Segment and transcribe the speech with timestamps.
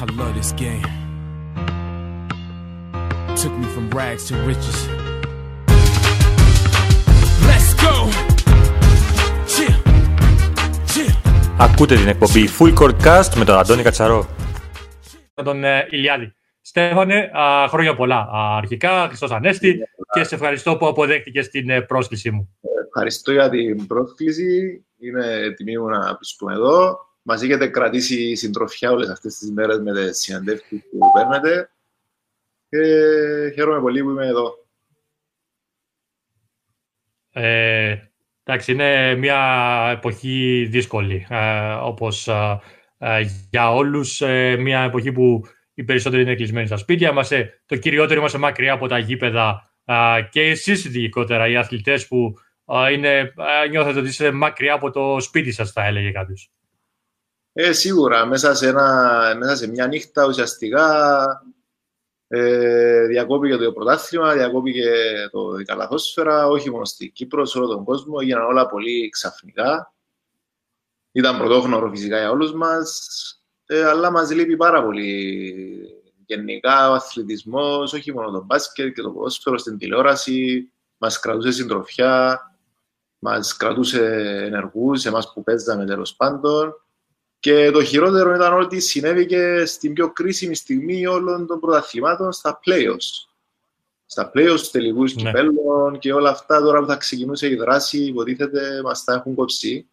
[0.00, 0.86] I love this game.
[3.40, 4.78] Took me from rags to riches.
[7.48, 7.94] Let's go!
[9.52, 9.76] Chill.
[10.92, 11.14] Chill.
[11.58, 14.26] Ακούτε την εκπομπή Full Court Cast με τον Αντώνη Κατσαρό.
[15.34, 16.34] με τον ε, Ηλιάδη.
[16.60, 18.16] Στέφανε, α, χρόνια πολλά.
[18.16, 19.78] Α, αρχικά, Χριστός Ανέστη
[20.12, 22.56] και σε ευχαριστώ που αποδέχτηκες την ε, πρόσκλησή μου.
[22.86, 24.84] Ευχαριστώ για την πρόσκληση.
[24.98, 26.98] Είναι τιμή μου να βρίσκουμε εδώ.
[27.26, 31.70] Μας έχετε κρατήσει συντροφιά όλες αυτές τις μέρες με τις συναντεύσεις που παίρνετε.
[32.68, 32.78] Και
[33.54, 34.66] χαίρομαι πολύ που είμαι εδώ.
[37.32, 37.96] Ε,
[38.44, 42.60] εντάξει, είναι μια εποχή δύσκολη, ε, όπως ε,
[42.98, 44.20] ε, για όλους.
[44.20, 45.42] ε, μια εποχή που
[45.74, 47.10] οι περισσότεροι είναι κλεισμένοι στα σπίτια.
[47.10, 52.34] Είμαστε, το κυριότερο είμαστε μακριά από τα γήπεδα ε, και εσείς ειδικότερα οι αθλητές που
[52.66, 53.18] ε, είναι,
[53.64, 56.53] ε, νιώθετε ότι είστε μακριά από το σπίτι σας, θα έλεγε κάποιος.
[57.56, 61.24] Ε, σίγουρα, μέσα σε, ένα, μέσα σε μια νύχτα ουσιαστικά
[62.26, 64.90] ε, διακόπηκε το πρωτάθλημα, διακόπηκε
[65.30, 68.14] το η καλαθόσφαιρα, όχι μόνο στην Κύπρο, σε όλο τον κόσμο.
[68.20, 69.94] Έγιναν όλα πολύ ξαφνικά.
[71.12, 73.08] Ήταν πρωτόχρονο φυσικά για όλους μας,
[73.66, 75.54] ε, αλλά μας λείπει πάρα πολύ
[76.26, 82.40] γενικά ο αθλητισμός, όχι μόνο το μπάσκετ και το ποδόσφαιρο στην τηλεόραση, μας κρατούσε συντροφιά,
[83.18, 84.04] μας κρατούσε
[84.44, 86.83] ενεργούς, εμάς που παίζαμε τέλος πάντων.
[87.44, 92.60] Και το χειρότερο ήταν ότι συνέβη και στην πιο κρίσιμη στιγμή όλων των πρωταθλημάτων στα
[92.66, 93.26] playoffs.
[94.06, 95.22] Στα playoffs, στους τελικούς Ναι.
[95.22, 99.88] κυπέλλων και όλα αυτά τώρα που θα ξεκινούσε η δράση, υποτίθεται μας τα έχουν κόψει.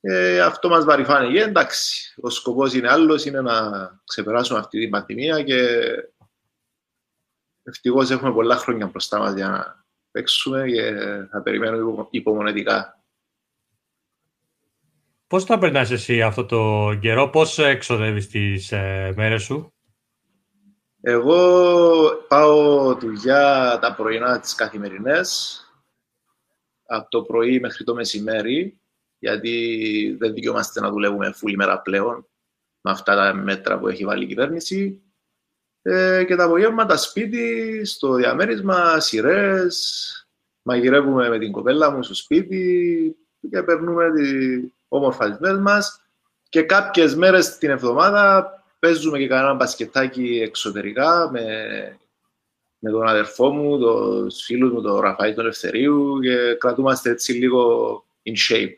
[0.00, 1.40] Ε, αυτό μας βαρυφάνηκε.
[1.42, 3.70] Εντάξει, ο σκοπός είναι άλλος, είναι να
[4.04, 5.78] ξεπεράσουμε αυτή την πανδημία και
[7.62, 10.92] ευτυχώς έχουμε πολλά χρόνια μπροστά μας για να παίξουμε και
[11.30, 12.97] θα περιμένουμε υπο- υπομονετικά.
[15.28, 19.72] Πώς θα περνάς εσύ αυτό το καιρό, πώς εξοδεύεις τις ε, μέρες σου;
[21.00, 25.60] Εγώ πάω δουλειά τα πρωινά τις καθημερινές,
[26.86, 28.80] από το πρωί μέχρι το μεσημέρι,
[29.18, 32.28] γιατί δεν δικαιούμαστε να δουλεύουμε full ημέρα πλέον
[32.80, 35.02] με αυτά τα μέτρα που έχει βάλει η κυβέρνηση.
[35.82, 40.12] Ε, και τα απογεύματα σπίτι, στο διαμέρισμα, σειρές.
[40.62, 43.16] Μαγειρεύουμε με την κοπέλα μου στο σπίτι
[43.50, 46.02] και περνούμε τι όμορφα τις μέρες μας.
[46.48, 51.42] Και κάποιες μέρες την εβδομάδα παίζουμε και κανένα μπασκετάκι εξωτερικά με,
[52.78, 58.04] με τον αδερφό μου, τον φίλο μου, τον Ραφαήλ τον Ελευθερίου και κρατούμαστε έτσι λίγο
[58.22, 58.74] in shape.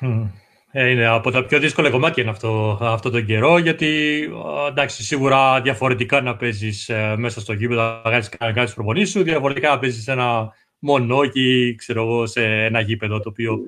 [0.00, 0.30] Μμμ.
[0.76, 4.22] Ε, Είναι από τα πιο δύσκολα κομμάτια είναι αυτό, αυτό τον καιρό, γιατί
[4.64, 8.74] ε, εντάξει, σίγουρα διαφορετικά να παίζεις ε, μέσα στο γήπεδο, να κάνεις, να κάνεις τις
[8.74, 13.58] προπονήσεις σου, διαφορετικά να παίζεις σε ένα μονόκι, ξέρω εγώ, σε ένα γήπεδο, το οποίο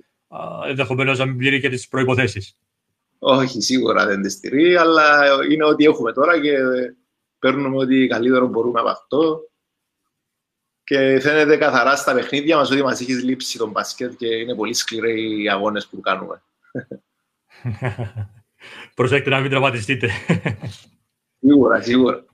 [0.69, 2.57] ενδεχομένως να μην πληρεί και τις προϋποθέσεις.
[3.19, 6.57] Όχι, σίγουρα δεν τη στηρεί, αλλά είναι ό,τι έχουμε τώρα και
[7.39, 9.41] παίρνουμε ό,τι καλύτερο μπορούμε από αυτό.
[10.85, 14.75] Και φαίνεται καθαρά στα παιχνίδια μας ότι μας έχεις λείψει τον μπάσκετ και είναι πολύ
[14.75, 16.43] σκληροί οι αγώνες που κάνουμε.
[18.95, 20.11] Προσέξτε να μην τραυματιστείτε.
[21.41, 22.25] Σίγουρα, σίγουρα.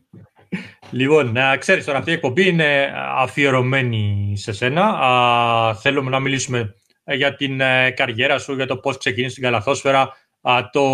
[0.91, 4.85] Λοιπόν, να ξέρεις τώρα, αυτή η εκπομπή είναι αφιερωμένη σε σένα.
[4.85, 6.75] Α, θέλουμε να μιλήσουμε ε,
[7.05, 10.85] για την ε, καριέρα σου, για το πώς ξεκίνησες την καλαθόσφαιρα, α, το,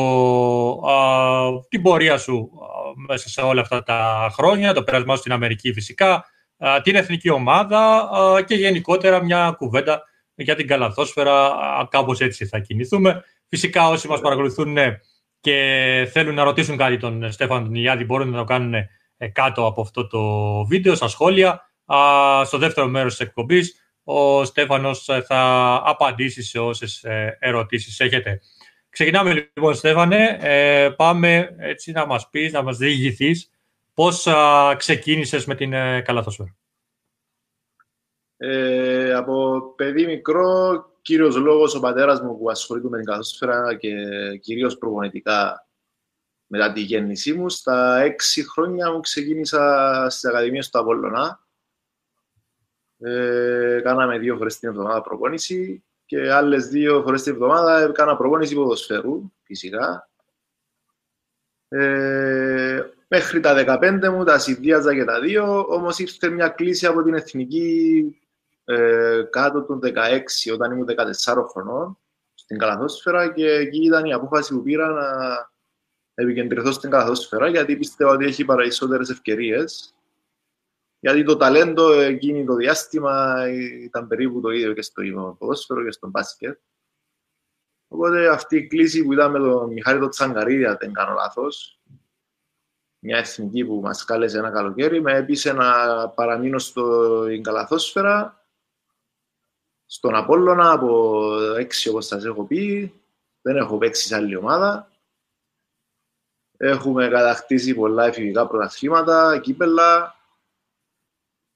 [0.90, 2.66] α, την πορεία σου α,
[3.08, 6.24] μέσα σε όλα αυτά τα χρόνια, το πέρασμά σου στην Αμερική φυσικά,
[6.58, 10.02] α, την εθνική ομάδα α, και γενικότερα μια κουβέντα
[10.34, 11.46] για την καλαθόσφαιρα.
[11.46, 13.24] Α, Κάπως έτσι θα κινηθούμε.
[13.48, 14.98] Φυσικά όσοι μας παρακολουθούν ναι,
[15.40, 19.66] και θέλουν να ρωτήσουν κάτι τον Στέφανο τον Ηλιάδη μπορούν να το κάνουν ε, κάτω
[19.66, 20.20] από αυτό το
[20.64, 21.70] βίντεο, στα σχόλια.
[21.84, 21.96] Α,
[22.44, 28.40] στο δεύτερο μέρος της εκπομπής, ο Στέφανος ε, θα απαντήσει σε όσες ε, ερωτήσεις έχετε.
[28.90, 30.38] Ξεκινάμε λοιπόν, Στέφανε.
[30.40, 33.50] Ε, πάμε έτσι να μας πεις, να μας διηγηθείς
[33.94, 36.56] πώς α, ξεκίνησες με την ε, καλαθόσφαιρα.
[38.36, 43.92] Ε, από παιδί μικρό, κύριος λόγος ο πατέρας μου που ασχολείται με την καλαθόσφαιρα και
[44.40, 45.68] κυρίως προπονητικά
[46.46, 47.48] μετά τη γέννησή μου.
[47.48, 51.46] Στα έξι χρόνια μου ξεκίνησα στις Ακαδημίες του Απόλλωνα.
[53.00, 58.54] Ε, κάναμε δύο φορές την εβδομάδα προπόνηση και άλλες δύο φορές την εβδομάδα έκανα προπόνηση
[58.54, 60.10] ποδοσφαίρου, φυσικά.
[61.68, 67.02] Ε, μέχρι τα 15 μου τα συνδύαζα και τα δύο, όμως ήρθε μια κλίση από
[67.02, 68.18] την εθνική
[68.64, 69.88] ε, κάτω των 16
[70.52, 70.88] όταν ήμουν
[71.24, 71.98] 14 χρονών
[72.34, 75.06] στην καλαθόσφαιρα και εκεί ήταν η απόφαση που πήρα να
[76.14, 79.94] επικεντρωθώ στην καλαθόσφαιρα γιατί πίστευα ότι έχει περισσότερες ευκαιρίες
[81.00, 83.44] γιατί το ταλέντο εκείνη το διάστημα
[83.82, 86.58] ήταν περίπου το ίδιο και στο ποδόσφαιρο και στο μπάσκετ.
[87.88, 91.80] Οπότε αυτή η κλίση που ήταν με τον Μιχάλη τον Τσαγκαρίδη, αν δεν κάνω λάθος,
[92.98, 98.46] μια εθνική που μας κάλεσε ένα καλοκαίρι, με έπεισε να παραμείνω στην καλαθόσφαιρα,
[99.86, 102.92] στον Απόλλωνα από έξι όπως σας έχω πει,
[103.42, 104.90] δεν έχω παίξει σε άλλη ομάδα.
[106.56, 110.17] Έχουμε κατακτήσει πολλά εφηβικά πρωταθλήματα, κύπελα.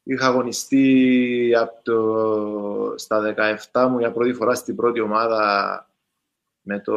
[0.03, 3.35] Είχα αγωνιστεί από το, στα
[3.73, 5.87] 17 μου για πρώτη φορά στην πρώτη ομάδα
[6.61, 6.97] με το,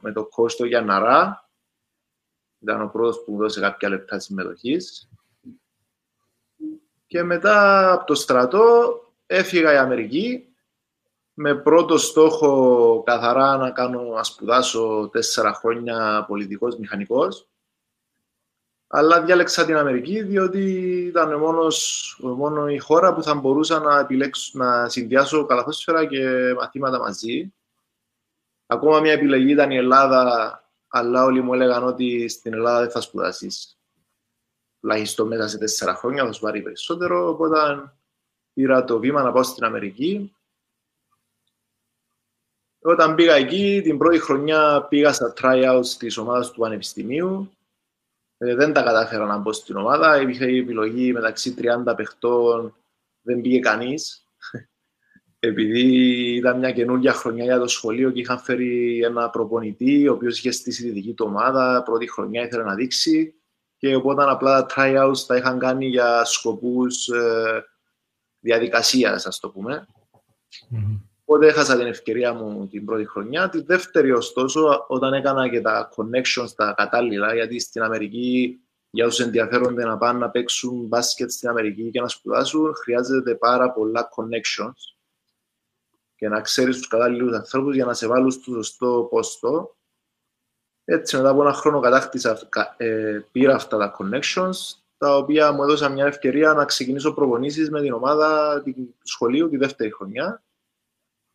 [0.00, 1.48] με το Κώστο Γιανναρά.
[2.58, 5.08] Ήταν ο πρώτος που μου δώσε κάποια λεπτά συμμετοχής.
[7.06, 10.54] Και μετά από το στρατό έφυγα η Αμερική
[11.34, 17.48] με πρώτο στόχο καθαρά να κάνω να σπουδάσω τέσσερα χρόνια πολιτικός μηχανικός.
[18.96, 20.62] Αλλά διάλεξα την Αμερική διότι
[21.06, 26.98] ήταν μόνος, μόνος η χώρα που θα μπορούσα να επιλέξω να συνδυάσω καλαθόσφαιρα και μαθήματα
[26.98, 27.54] μαζί.
[28.66, 33.00] Ακόμα μια επιλογή ήταν η Ελλάδα, αλλά όλοι μου έλεγαν ότι στην Ελλάδα δεν θα
[33.00, 33.78] σπουδάσεις.
[34.80, 37.28] Τουλάχιστον μέσα σε τέσσερα χρόνια θα σου πάρει περισσότερο.
[37.28, 37.92] Οπότε
[38.52, 40.34] πήρα το βήμα να πάω στην Αμερική
[42.86, 47.50] όταν πήγα εκεί, την πρώτη χρονιά πήγα στα tryouts της ομάδας του Πανεπιστημίου.
[48.44, 50.20] Ε, δεν τα κατάφερα να μπω στην ομάδα.
[50.20, 51.54] Είχε η επιλογή μεταξύ
[51.86, 52.76] 30 παιχτών,
[53.22, 54.28] δεν πήγε κανείς.
[55.38, 55.82] Επειδή
[56.36, 60.50] ήταν μια καινούργια χρονιά για το σχολείο και είχαν φέρει ένα προπονητή, ο οποίος είχε
[60.50, 63.34] στήσει τη δική του ομάδα, πρώτη χρονιά ήθελε να δείξει.
[63.76, 67.64] Και οπότε απλά τα tryouts τα είχαν κάνει για σκοπούς ε,
[68.40, 69.86] διαδικασίας, ας το πούμε.
[70.70, 71.13] Mm-hmm.
[71.26, 73.48] Οπότε έχασα την ευκαιρία μου την πρώτη χρονιά.
[73.48, 78.60] Τη δεύτερη, ωστόσο, όταν έκανα και τα connections τα κατάλληλα, γιατί στην Αμερική,
[78.90, 83.72] για όσους ενδιαφέρονται να πάνε να παίξουν μπάσκετ στην Αμερική και να σπουδάσουν, χρειάζεται πάρα
[83.72, 84.94] πολλά connections
[86.14, 89.76] και να ξέρεις τους κατάλληλους ανθρώπους για να σε βάλουν στο σωστό πόστο.
[90.84, 94.56] Έτσι, μετά από ένα χρόνο κατάκτησα, ε, πήρα αυτά τα connections,
[94.96, 99.56] τα οποία μου έδωσαν μια ευκαιρία να ξεκινήσω προπονήσεις με την ομάδα του σχολείου τη
[99.56, 100.44] δεύτερη χρονιά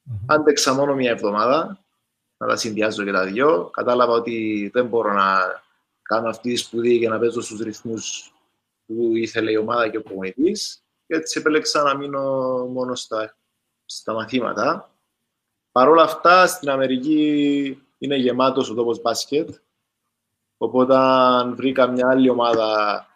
[0.09, 0.25] Mm-hmm.
[0.25, 1.79] Άντεξα μόνο μια εβδομάδα,
[2.37, 3.69] να τα συνδυάζω και τα δυο.
[3.73, 5.61] Κατάλαβα ότι δεν μπορώ να
[6.01, 8.33] κάνω αυτή τη σπουδή και να παίζω στους ρυθμούς
[8.85, 10.83] που ήθελε η ομάδα και ο προπονητής.
[11.07, 12.21] Και έτσι επέλεξα να μείνω
[12.65, 13.37] μόνο στα,
[13.85, 14.93] στα μαθήματα.
[15.71, 19.49] Παρ' όλα αυτά, στην Αμερική είναι γεμάτος ο τόπος μπάσκετ.
[20.57, 23.07] Οπότε, αν βρήκα μια άλλη ομάδα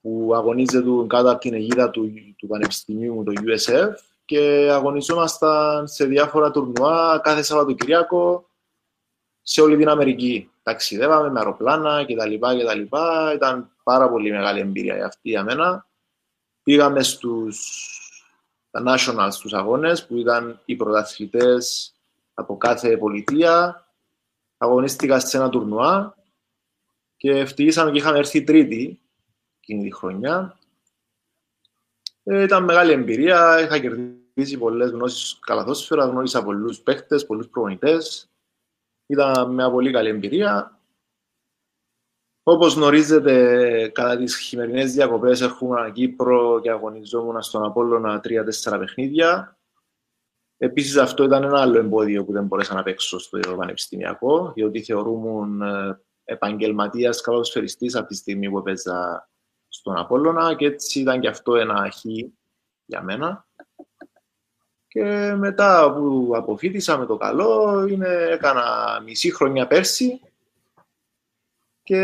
[0.00, 3.94] που αγωνίζεται κάτω από την αιγίδα του, του Πανεπιστημίου, το USF,
[4.26, 8.48] και αγωνιζόμασταν σε διάφορα τουρνουά κάθε Σαββατοκυριακό
[9.42, 10.50] σε όλη την Αμερική.
[10.62, 12.34] Ταξιδεύαμε με αεροπλάνα κτλ.
[12.34, 12.80] κτλ.
[13.34, 15.86] Ήταν πάρα πολύ μεγάλη εμπειρία αυτή για μένα.
[16.62, 17.80] Πήγαμε στους
[18.70, 21.94] τα nationals, στους αγώνες που ήταν οι πρωταθλητές
[22.34, 23.86] από κάθε πολιτεία.
[24.56, 26.16] Αγωνίστηκα σε ένα τουρνουά
[27.16, 29.00] και ευτυχήσαμε και είχαμε έρθει τρίτη
[29.60, 30.58] εκείνη τη χρονιά
[32.28, 38.30] ε, ήταν μεγάλη εμπειρία, είχα κερδίσει πολλές γνώσεις καλαθόσφαιρα, γνώρισα πολλούς παίχτες, πολλούς προπονητές.
[39.06, 40.80] Ήταν μια πολύ καλή εμπειρία.
[42.42, 49.58] Όπως γνωρίζετε, κατά τις χειμερινές διακοπές έρχομαι Κύπρο και αγωνιζόμουν στον Απόλλωνα τρία-τέσσερα παιχνίδια.
[50.56, 55.62] Επίσης αυτό ήταν ένα άλλο εμπόδιο που δεν μπορέσα να παίξω στο πανεπιστημιακό, διότι θεωρούμουν
[55.62, 59.28] ε, επαγγελματίας καλαθοσφαιριστής από τη στιγμή που έπαιζα
[59.86, 62.04] στον Απόλλωνα και έτσι ήταν και αυτό ένα χ
[62.86, 63.46] για μένα.
[64.88, 68.64] Και μετά που αποφύτησα με το καλό, είναι, έκανα
[69.04, 70.20] μισή χρονιά πέρσι
[71.82, 72.00] και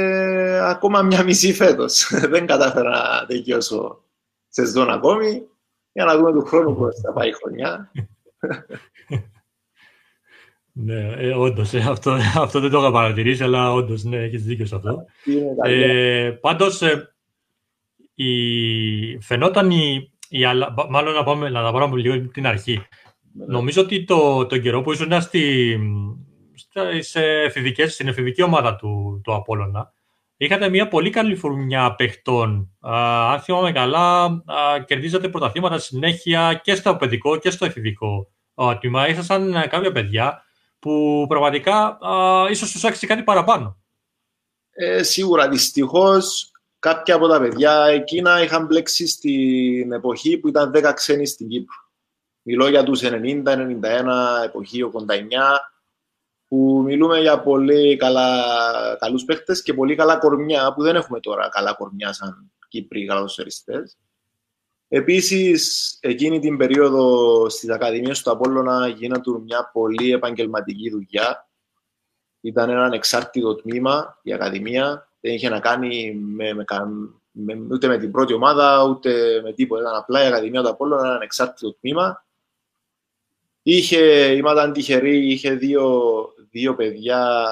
[0.63, 2.11] ακόμα μια μισή φέτος.
[2.33, 4.05] Δεν κατάφερα να τελειώσω
[4.49, 5.47] σε σδόν ακόμη
[5.93, 7.91] για να δούμε του χρόνου πώς θα πάει η χρονιά.
[10.75, 14.67] Ναι, ε, όντως, ε, αυτό, αυτό δεν το είχα παρατηρήσει, αλλά όντως, ναι, έχεις δίκιο
[14.67, 15.05] σε αυτό.
[15.65, 17.12] Ε, πάντως, ε,
[18.15, 20.45] η, φαινόταν η, η
[20.89, 22.87] μάλλον να, πάμε, να τα πάρουμε λίγο την αρχή.
[23.33, 23.45] Ναι.
[23.47, 25.79] Νομίζω ότι το, το καιρό που ήσουν στη,
[27.89, 29.93] στην εφηβική ομάδα του, του Απόλλωνα,
[30.37, 32.77] είχατε μια πολύ καλή φουρνιά παιχτών.
[32.81, 38.31] αν θυμάμαι καλά, α, κερδίζατε πρωταθλήματα συνέχεια και στο παιδικό και στο εφηβικό
[38.81, 39.09] τμήμα.
[39.09, 40.43] Ήσασταν κάποια παιδιά
[40.79, 43.77] που πραγματικά α, ίσως τους άξιζε κάτι παραπάνω.
[44.75, 46.52] Ε, σίγουρα, δυστυχώς
[46.83, 51.77] κάποια από τα παιδιά εκείνα είχαν μπλέξει στην εποχή που ήταν 10 ξένοι στην Κύπρο.
[52.43, 54.91] Μιλώ για τους 90, 91, εποχή 89,
[56.49, 58.45] που μιλούμε για πολύ καλά,
[59.01, 63.99] καλούς παίχτες και πολύ καλά κορμιά, που δεν έχουμε τώρα καλά κορμιά σαν Κύπροι καλαδοσφαιριστές.
[64.89, 71.49] Επίσης, εκείνη την περίοδο στις Ακαδημίες του Απόλλωνα γίνανε μια πολύ επαγγελματική δουλειά.
[72.41, 75.12] Ήταν ένα ανεξάρτητο τμήμα, η Ακαδημία.
[75.25, 76.65] Δεν είχε να κάνει με, με,
[77.33, 79.83] με, ούτε με την πρώτη ομάδα, ούτε με τίποτα.
[79.83, 82.25] Ήταν απλά η Ακαδημία του Απόλλωνα, ένα ανεξάρτητο τμήμα.
[83.63, 83.99] Είχε,
[84.33, 87.47] ήμασταν τυχεροί, είχε δύο, δύο παιδιά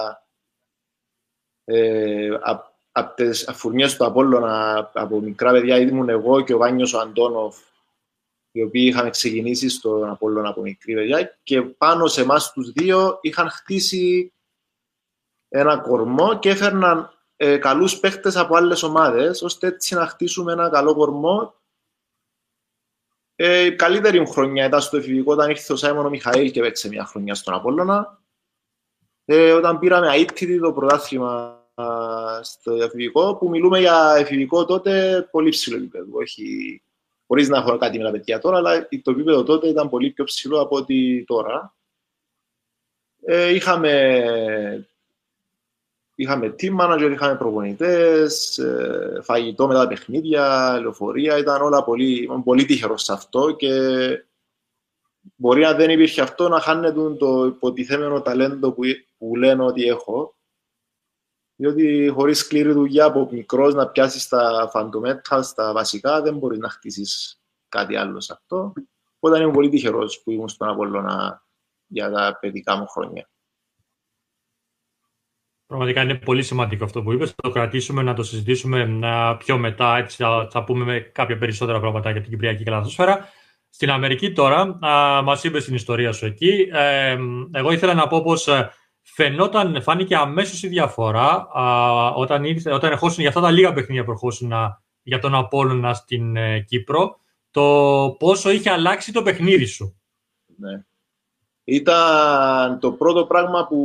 [1.64, 2.28] ε,
[2.92, 7.56] από τις φουρνιές του Απόλλωνα, από μικρά παιδιά, ήμουν εγώ και ο Βάνιος ο Αντώνοφ,
[8.52, 13.18] οι οποίοι είχαν ξεκινήσει στον Απόλλωνα από μικρή παιδιά και πάνω σε εμάς τους δύο
[13.20, 14.32] είχαν χτίσει
[15.48, 20.70] ένα κορμό και έφερναν ε, καλούς παίχτες από άλλες ομάδες, ώστε έτσι να χτίσουμε ένα
[20.70, 21.54] καλό κορμό.
[23.34, 26.60] Ε, η καλύτερη μου χρονιά ήταν στο εφηβικό, όταν ήρθε ο Σάιμον ο Μιχαήλ και
[26.60, 28.22] παίξε μια χρονιά στον Απόλλωνα.
[29.24, 31.64] Ε, όταν πήραμε αίτητη το πρωτάθλημα
[32.40, 36.18] στο εφηβικό, που μιλούμε για εφηβικό τότε πολύ ψηλό επίπεδο.
[36.18, 36.82] Όχι,
[37.26, 40.24] χωρίς να έχω κάτι με τα παιδιά τώρα, αλλά το επίπεδο τότε ήταν πολύ πιο
[40.24, 41.74] ψηλό από ό,τι τώρα.
[43.22, 44.89] Ε, είχαμε,
[46.20, 52.64] είχαμε team manager, είχαμε προπονητές, ε, φαγητό μετά τα παιχνίδια, λεωφορεία, ήταν όλα πολύ, πολύ
[52.64, 53.70] τυχερός σε αυτό και
[55.36, 58.82] μπορεί να δεν υπήρχε αυτό να χάνεται το υποτιθέμενο ταλέντο που,
[59.18, 60.34] που λένε ότι έχω
[61.56, 66.68] διότι χωρίς σκληρή δουλειά από μικρός να πιάσεις τα φαντομέτρα, στα βασικά, δεν μπορείς να
[66.68, 68.72] χτίσεις κάτι άλλο σε αυτό.
[69.18, 71.44] Οπότε είμαι πολύ τυχερός που ήμουν στον Απόλλωνα
[71.86, 73.29] για τα παιδικά μου χρόνια.
[75.70, 77.28] Πραγματικά είναι πολύ σημαντικό αυτό που είπες.
[77.28, 78.98] Θα το κρατήσουμε, να το συζητήσουμε
[79.38, 79.96] πιο μετά.
[79.96, 83.28] Έτσι θα, θα πούμε με κάποια περισσότερα πράγματα για την Κυπριακή Καλαθόσφαιρα.
[83.68, 84.78] Στην Αμερική τώρα,
[85.24, 86.68] μας είπες την ιστορία σου εκεί.
[86.72, 87.16] Ε,
[87.52, 88.70] εγώ ήθελα να πω πως ε,
[89.02, 94.04] φαινόταν, φάνηκε αμέσως η διαφορά α, όταν, ήρθε, όταν ερχόσουν για αυτά τα λίγα παιχνίδια
[94.04, 94.52] που ερχόσουν
[95.02, 97.16] για τον Απόλλωνα στην ε, Κύπρο,
[97.50, 97.62] το
[98.18, 100.00] πόσο είχε αλλάξει το παιχνίδι σου.
[100.56, 100.84] Ναι.
[101.64, 103.76] Ήταν το πρώτο πράγμα που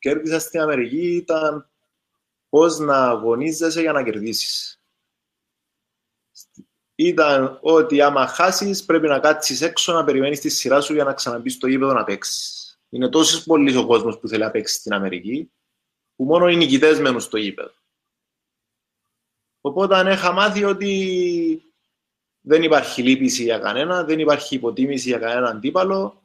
[0.00, 1.70] κέρδισα στην Αμερική ήταν
[2.48, 4.82] πώς να αγωνίζεσαι για να κερδίσεις.
[6.94, 11.14] Ήταν ότι άμα χάσεις πρέπει να κάτσεις έξω να περιμένεις τη σειρά σου για να
[11.14, 12.80] ξαναμπεί στο γήπεδο να παίξεις.
[12.88, 15.52] Είναι τόσο πολύ ο κόσμος που θέλει να παίξει στην Αμερική,
[16.16, 17.72] που μόνο οι νικητές μένουν στο γήπεδο.
[19.60, 21.74] Οπότε αν είχα μάθει ότι
[22.40, 26.19] δεν υπάρχει λύπηση για κανένα, δεν υπάρχει υποτίμηση για κανέναν αντίπαλο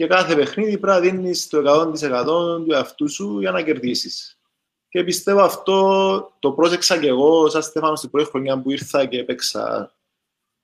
[0.00, 4.38] και κάθε παιχνίδι πρέπει να δίνεις το 100% του εαυτού σου για να κερδίσεις.
[4.88, 9.18] Και πιστεύω αυτό το πρόσεξα και εγώ, σαν Στέφανος, στην πρώτη χρονιά που ήρθα και
[9.18, 9.94] έπαιξα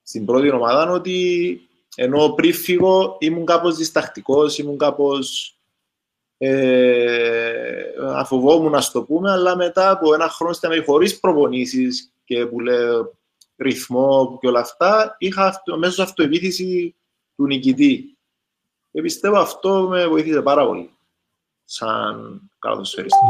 [0.02, 1.60] στην πρώτη ομάδα, ότι
[1.96, 5.56] ενώ πριν φύγω ήμουν κάπως διστακτικός, ήμουν κάπως
[6.38, 7.82] ε,
[8.14, 12.60] αφοβόμουν να το πούμε, αλλά μετά από ένα χρόνο στην Αμερική χωρίς προπονήσεις και που
[12.60, 13.14] λέω
[13.56, 16.94] ρυθμό και όλα αυτά, είχα αυτο, μέσω αυτοεπίθεση
[17.36, 18.15] του νικητή.
[18.96, 20.90] Και πιστεύω αυτό με βοήθησε πάρα πολύ
[21.64, 23.26] σαν καλαθοσφαιριστή.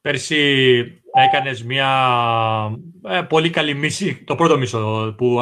[0.00, 1.90] Πέρσι έκανες μια
[3.02, 5.40] ε, πολύ καλή μίση, το πρώτο μισό που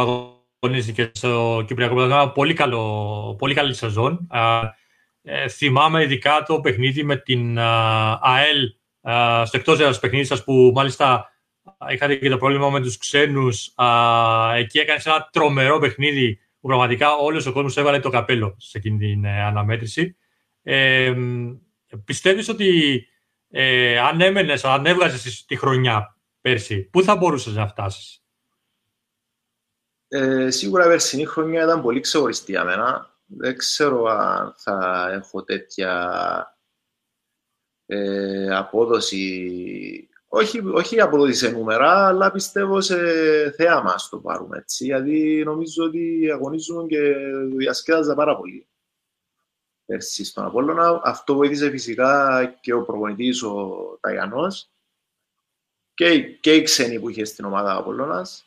[0.63, 2.33] αγωνίστηκε στο Κυπριακό Πρωτάθλημα.
[2.33, 4.29] Πολύ, καλό, πολύ καλή σεζόν.
[5.23, 7.59] Ε, θυμάμαι ειδικά το παιχνίδι με την
[8.21, 8.75] ΑΕΛ
[9.45, 11.31] στο εκτός έδρας παιχνίδι σας που μάλιστα
[11.91, 13.75] είχατε και το πρόβλημα με τους ξένους.
[14.55, 18.99] εκεί έκανες ένα τρομερό παιχνίδι που πραγματικά όλος ο κόσμος έβαλε το καπέλο σε εκείνη
[18.99, 20.17] την ε, αναμέτρηση.
[20.63, 21.15] Ε,
[22.05, 23.03] πιστεύεις ότι
[23.49, 28.25] ε, αν έμενες, αν έβγαζες τη χρονιά πέρσι, πού θα μπορούσες να φτάσεις;
[30.09, 33.19] Ε, σίγουρα η περσινή χρονιά ήταν πολύ ξεχωριστή για μένα.
[33.27, 36.57] Δεν ξέρω αν θα έχω τέτοια
[37.87, 42.97] ε, απόδοση, όχι, όχι απόδοση σε νούμερα, αλλά πιστεύω σε
[43.51, 44.85] θέαμα το πάρουμε έτσι.
[44.85, 47.15] Γιατί νομίζω ότι αγωνίζουμε και
[47.57, 48.69] διασκέδαζα πάρα πολύ
[49.85, 51.01] πέρσι στον Απόλλωνα.
[51.05, 54.71] Αυτό βοήθησε φυσικά και ο προπονητής ο Ταγιανός
[55.95, 58.45] και, και οι ξένοι που είχε στην ομάδα Απόλλωνας.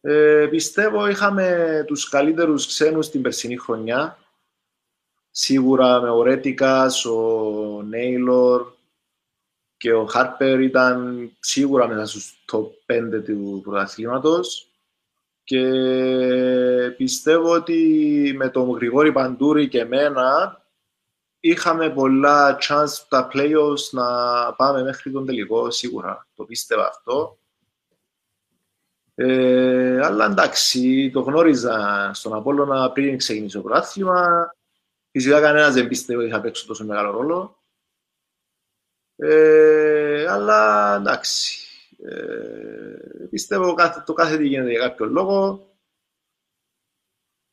[0.00, 4.18] Ε, πιστεύω είχαμε τους καλύτερους ξένους την περσινή χρονιά.
[5.30, 8.75] Σίγουρα με ο Ρέτικας, ο Νέιλορ
[9.86, 14.68] και ο Χάρπερ ήταν σίγουρα μέσα στους top 5 του πρωταθλήματος.
[15.44, 15.64] Και
[16.96, 20.60] πιστεύω ότι με τον Γρηγόρη Παντούρη και εμένα
[21.40, 24.04] είχαμε πολλά chance στα playoffs να
[24.54, 26.26] πάμε μέχρι τον τελικό, σίγουρα.
[26.34, 27.38] Το πίστευα αυτό.
[29.14, 34.50] Ε, αλλά εντάξει, το γνώριζα στον Απόλλωνα πριν ξεκινήσει το πρωτάθλημα.
[35.10, 37.56] Φυσικά κανένας δεν πίστευε ότι θα παίξω τόσο μεγάλο ρόλο.
[39.16, 41.66] Ε, αλλά εντάξει,
[42.04, 45.66] Ε, πιστεύω κάθε, το κάθε τι γίνεται για κάποιο λόγο.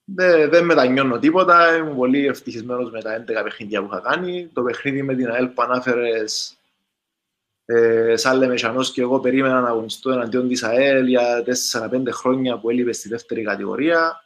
[0.03, 1.75] Δεν, δεν μετανιώνω τίποτα.
[1.75, 4.48] Είμαι πολύ ευτυχισμένος με τα 11 παιχνίδια που είχα κάνει.
[4.53, 6.58] Το παιχνίδι με την ΑΕΛ που ανάφερες,
[7.65, 8.55] ε, σαν λέμε
[8.93, 13.43] και εγώ περίμενα να αγωνιστώ εναντίον της ΑΕΛ για 4-5 χρόνια που έλειπε στη δεύτερη
[13.43, 14.24] κατηγορία.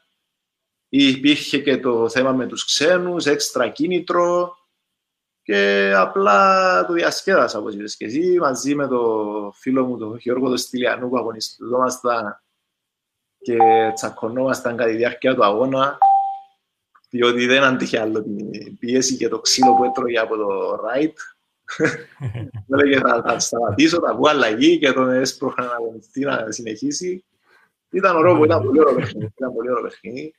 [0.90, 4.58] Υπήρχε και το θέμα με τους ξένους, έξτρα κίνητρο
[5.48, 10.48] και απλά το διασκέδασα, όπως είπες και εσύ, μαζί με το φίλο μου, τον Γιώργο
[10.48, 12.42] τον Στυλιανού, που αγωνιστούμε
[13.38, 13.58] και
[13.94, 15.98] τσακωνόμασταν κατά τη διάρκεια του αγώνα,
[17.10, 21.14] διότι δεν αντίχε άλλο την πίεση και το ξύλο που έτρωγε από το right.
[22.68, 27.26] Μου έλεγε θα, θα σταματήσω, θα βγω αλλαγή και τον έσπροχα να αγωνιστεί να συνεχίσει.
[27.90, 29.34] Ήταν ωραίο, ήταν πολύ ωραίο παιχνίδι.
[29.38, 30.36] Ήταν πολύ ωραίο παιχνίδι.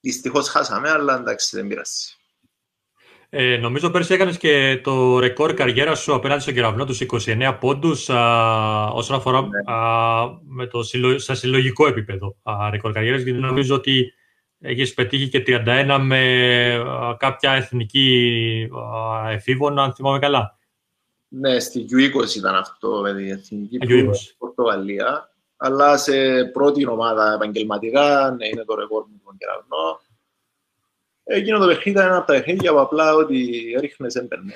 [0.00, 2.17] Δυστυχώς χάσαμε, αλλά εντάξει, δεν πειράζει.
[3.30, 8.08] Ε, νομίζω πέρσι έκανες και το ρεκόρ καριέρας σου απέναντι στον κεραυνό τους 29 πόντους
[8.92, 9.72] όσον αφορά ναι.
[9.72, 13.22] α, με το συλλο, σε συλλογικό επίπεδο α, ρεκόρ καριέρας.
[13.22, 14.12] Γιατί νομίζω ότι
[14.60, 16.20] έχεις πετύχει και 31 με
[16.74, 18.68] α, κάποια εθνική
[19.24, 20.58] α, εφήβων, αν θυμάμαι καλά.
[21.28, 25.32] Ναι, στη U20 ήταν αυτό με την εθνική του Πορτογαλία.
[25.56, 30.00] Αλλά σε πρώτη ομάδα επαγγελματικά, ναι, είναι το ρεκόρ μου τον κεραυνό.
[31.30, 34.54] Εκείνο το παιχνίδι ήταν ένα από τα παιχνίδια που απλά ότι ρίχνες έμπαιρνε.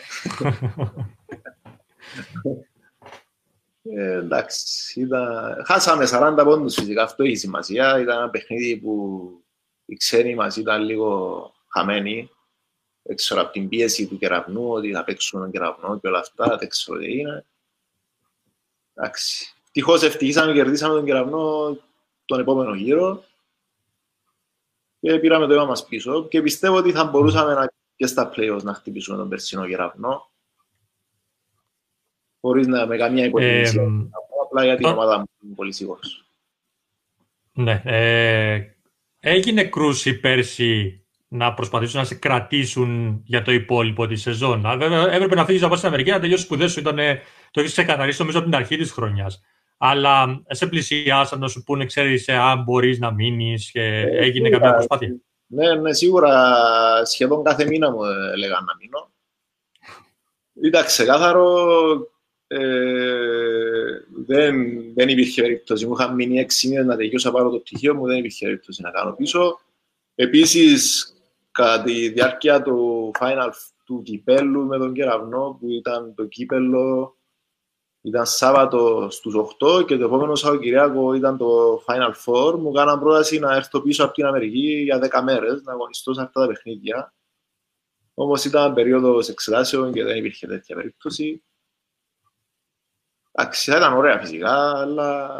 [3.83, 5.63] ε, εντάξει, ήταν...
[5.67, 8.01] χάσαμε 40 πόντους φυσικά, αυτό έχει σημασία.
[8.01, 9.31] Ήταν ένα παιχνίδι που
[9.85, 12.31] οι ξένοι μας ήταν λίγο χαμένοι.
[13.03, 16.57] Δεν ξέρω από την πίεση του κεραυνού, ότι θα παίξουν τον κεραυνό και όλα αυτά,
[16.57, 17.47] δεν ξέρω τι είναι.
[18.95, 19.55] Εντάξει.
[19.73, 21.77] Τυχώς ευτυχήσαμε και κερδίσαμε τον κεραυνό
[22.25, 23.25] τον επόμενο γύρο
[25.03, 28.63] και πήραμε το αίμα μας πίσω και πιστεύω ότι θα μπορούσαμε να, και στα playoffs
[28.63, 30.31] να χτυπήσουμε τον περσινό κεραυνό
[32.41, 33.79] χωρίς να με καμία υποτίμηση.
[33.79, 33.87] Ε,
[34.43, 36.25] απλά για την ομάδα μου είμαι πολύ σίγουρος.
[37.53, 37.83] Ναι.
[37.85, 38.61] Ε,
[39.21, 44.65] έγινε κρούση πέρσι να προσπαθήσουν να σε κρατήσουν για το υπόλοιπο της σεζόν.
[45.11, 46.81] Έπρεπε να φύγεις από την Αμερική, να τελειώσει σπουδές σου.
[46.81, 46.97] Ήταν,
[47.51, 49.43] το έχεις ξεκαθαρίσει νομίζω από την αρχή της χρονιάς
[49.85, 54.49] αλλά σε πλησιάσαν να σου πούνε, ξέρεις, ε, αν μπορείς να μείνεις και ε, έγινε
[54.49, 55.17] κάποια προσπάθεια.
[55.47, 56.55] Ναι, ναι, σίγουρα
[57.05, 59.13] σχεδόν κάθε μήνα μου έλεγαν να μείνω.
[60.63, 61.69] Ήταν ξεκάθαρο,
[62.47, 62.61] ε,
[64.27, 64.55] δεν,
[64.95, 65.87] δεν υπήρχε περίπτωση.
[65.87, 68.91] Μου είχαν μείνει έξι μήνες να τελειώσω πάρω το πτυχίο μου, δεν υπήρχε περίπτωση να
[68.91, 69.61] κάνω πίσω.
[70.15, 71.13] Επίσης,
[71.51, 73.51] κατά τη διάρκεια του final
[73.85, 77.17] του κυπέλου με τον Κεραυνό, που ήταν το κύπελο
[78.03, 82.59] ήταν Σάββατο στους 8 και το επόμενο Σαββατοκυριακό ήταν το Final Four.
[82.59, 86.23] Μου κάναν πρόταση να έρθω πίσω από την Αμερική για 10 μέρες, να αγωνιστώ σε
[86.23, 87.15] αυτά τα παιχνίδια.
[88.15, 91.43] Όμως ήταν περίοδος εξετάσεων και δεν υπήρχε τέτοια περίπτωση.
[93.33, 95.31] Εντάξει, θα ήταν ωραία φυσικά, αλλά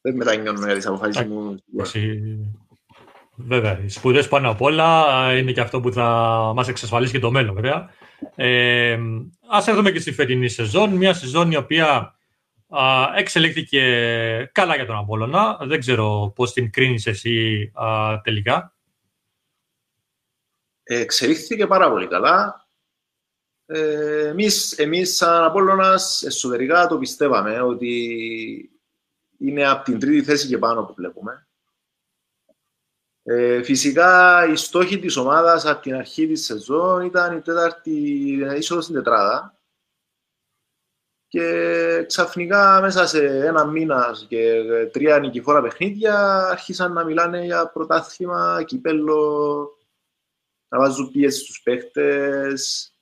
[0.00, 1.56] δεν μετανιώνω για τις αποφάσεις μου.
[3.36, 5.04] Βέβαια, οι σπουδές πάνω απ' όλα
[5.36, 6.06] είναι και αυτό που θα
[6.54, 7.90] μας εξασφαλίσει και το μέλλον, βέβαια.
[8.34, 8.98] Ε,
[9.48, 12.18] ας έρθουμε και στη φετινή σεζόν, μια σεζόν η οποία
[12.68, 12.82] α,
[13.16, 15.58] εξελίχθηκε καλά για τον Απόλλωνα.
[15.62, 18.74] Δεν ξέρω πώς την κρίνεις εσύ α, τελικά.
[20.82, 22.68] Εξελίχθηκε πάρα πολύ καλά.
[23.66, 27.90] Ε, εμείς, εμείς σαν Απόλλωνας εσωτερικά το πιστεύαμε ότι
[29.38, 31.48] είναι από την τρίτη θέση και πάνω που βλέπουμε.
[33.32, 37.90] Ε, φυσικά, οι στόχοι της ομάδας από την αρχή της σεζόν ήταν η τέταρτη
[38.56, 39.58] είσοδος στην τετράδα.
[41.26, 48.62] Και ξαφνικά μέσα σε ένα μήνα και τρία νικηφόρα παιχνίδια άρχισαν να μιλάνε για πρωτάθλημα,
[48.62, 49.68] κυπέλο,
[50.68, 52.92] να βάζουν πίεση στους παίχτες.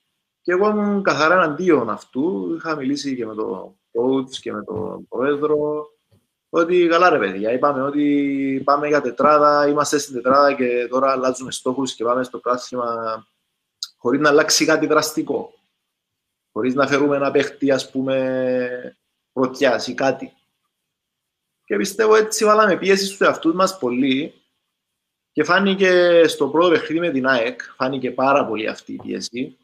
[0.41, 2.53] Και εγώ ήμουν καθαρά εναντίον αυτού.
[2.55, 5.87] Είχα μιλήσει και με τον coach και με τον πρόεδρο
[6.49, 11.51] ότι καλά ρε παιδιά, είπαμε ότι πάμε για τετράδα, είμαστε στην τετράδα και τώρα αλλάζουμε
[11.51, 13.27] στόχους και πάμε στο πράσιμα
[13.97, 15.53] χωρίς να αλλάξει κάτι δραστικό.
[16.51, 18.97] Χωρίς να φέρουμε ένα παίχτη, ας πούμε,
[19.31, 20.33] πρωτιάς ή κάτι.
[21.63, 24.33] Και πιστεύω έτσι βάλαμε πίεση στους εαυτούς μας πολύ
[25.31, 29.57] και φάνηκε στο πρώτο παιχνίδι με την ΑΕΚ, φάνηκε πάρα πολύ αυτή η πίεση.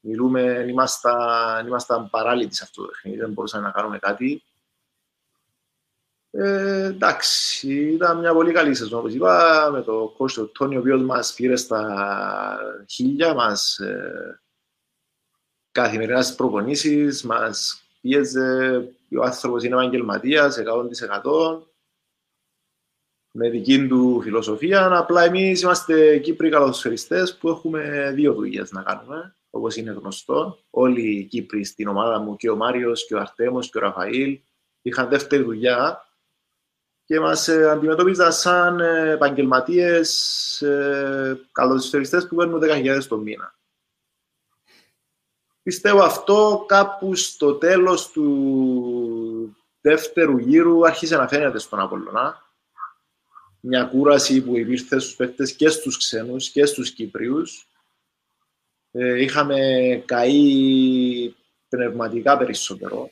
[0.00, 4.42] Μιλούμε, ήμασταν, ήμασταν παράλυτοι σε αυτό το παιχνίδι, δεν μπορούσαμε να κάνουμε κάτι.
[6.30, 10.78] Ε, εντάξει, ήταν μια πολύ καλή σεζόν, όπως είπα, με το coach του Τόνι, ο
[10.78, 14.40] οποίος μας πήρε στα χίλια, μας ε,
[15.70, 18.76] καθημερινά στις προπονήσεις, μας πίεζε,
[19.18, 21.62] ο άνθρωπος είναι επαγγελματίας, 100%
[23.32, 29.34] με δική του φιλοσοφία, απλά εμείς είμαστε Κύπροι καλοσφαιριστές που έχουμε δύο δουλειές να κάνουμε,
[29.50, 30.58] όπως είναι γνωστό.
[30.70, 34.40] Όλοι οι Κύπροι στην ομάδα μου, και ο Μάριος, και ο Αρτέμος, και ο Ραφαήλ,
[34.82, 36.07] είχαν δεύτερη δουλειά
[37.08, 41.40] και μας ε, αντιμετώπιζαν σαν ε, επαγγελματίες ε,
[42.28, 43.54] που παίρνουν 10.000 το μήνα.
[45.62, 52.52] Πιστεύω αυτό κάπου στο τέλος του δεύτερου γύρου άρχισε να φαίνεται στον Απολλωνά.
[53.60, 57.68] Μια κούραση που υπήρθε στους παίκτες και στους ξένους και στους Κύπριους.
[58.90, 59.58] Ε, είχαμε
[60.06, 61.34] καεί
[61.68, 63.10] πνευματικά περισσότερο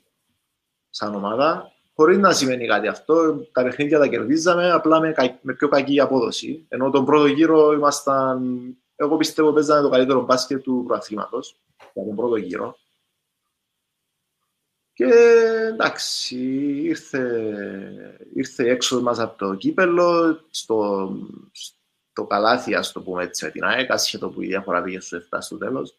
[0.91, 5.69] σαν ομάδα Χωρίς να σημαίνει κάτι αυτό, τα παιχνίδια τα κερδίζαμε, απλά με, με πιο
[5.69, 6.67] κακή απόδοση.
[6.69, 8.69] Ενώ τον πρώτο γύρο ήμασταν.
[8.97, 11.61] Εγώ πιστεύω παίζαμε το καλύτερο μπάσκετ του προαθλήματος
[11.93, 12.79] για τον πρώτο γύρο.
[14.93, 15.05] Και
[15.73, 16.37] εντάξει,
[16.83, 17.23] ήρθε,
[18.35, 21.13] ήρθε η έξοδος μας από το κύπελο, στο,
[21.53, 25.29] στο καλάθι, ας το πούμε έτσι, με την ΑΕΚ, ασχετό που η διαφορά πήγε στους
[25.31, 25.95] 7 στο τέλος.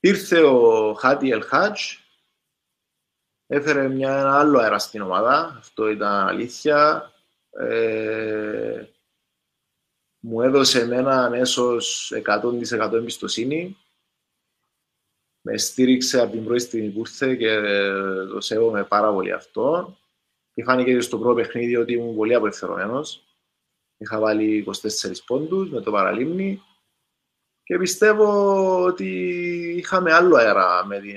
[0.00, 2.01] Ήρθε ο Χάτι Ελχάτζ,
[3.52, 5.56] έφερε μια, ένα άλλο αέρα στην ομάδα.
[5.58, 7.12] Αυτό ήταν αλήθεια.
[7.50, 8.84] Ε,
[10.18, 13.76] μου έδωσε εμένα αμέσως 100% εμπιστοσύνη.
[15.40, 17.60] Με στήριξε από την πρώτη στιγμή που ήρθε και
[18.28, 19.96] το σέβομαι πάρα πολύ αυτό.
[20.54, 23.24] Και φάνηκε στο πρώτο παιχνίδι ότι ήμουν πολύ απελευθερωμένος.
[23.96, 26.62] Είχα βάλει 24 πόντους με το παραλίμνη
[27.62, 29.08] και πιστεύω ότι
[29.76, 31.16] είχαμε άλλο αέρα με την,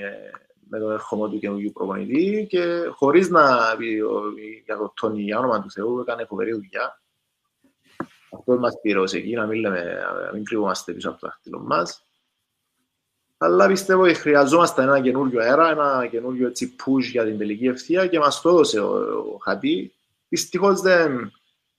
[0.68, 4.02] με τον ερχομό του καινούργιου προπονητή και χωρίς να πει
[4.64, 7.00] για το Τόνι, για όνομα του Θεού, έκανε φοβερή δουλειά.
[8.32, 11.58] Αυτό μας πήρε ω εκεί, να μην, λέμε, να μην κρύβομαστε πίσω από το δάχτυλο
[11.58, 12.00] μας.
[13.38, 18.06] Αλλά πιστεύω ότι χρειαζόμαστε ένα καινούριο αέρα, ένα καινούριο έτσι push για την τελική ευθεία
[18.06, 18.92] και μας το έδωσε ο,
[19.34, 19.92] ο Χατή.
[20.28, 21.32] Δυστυχώς δεν,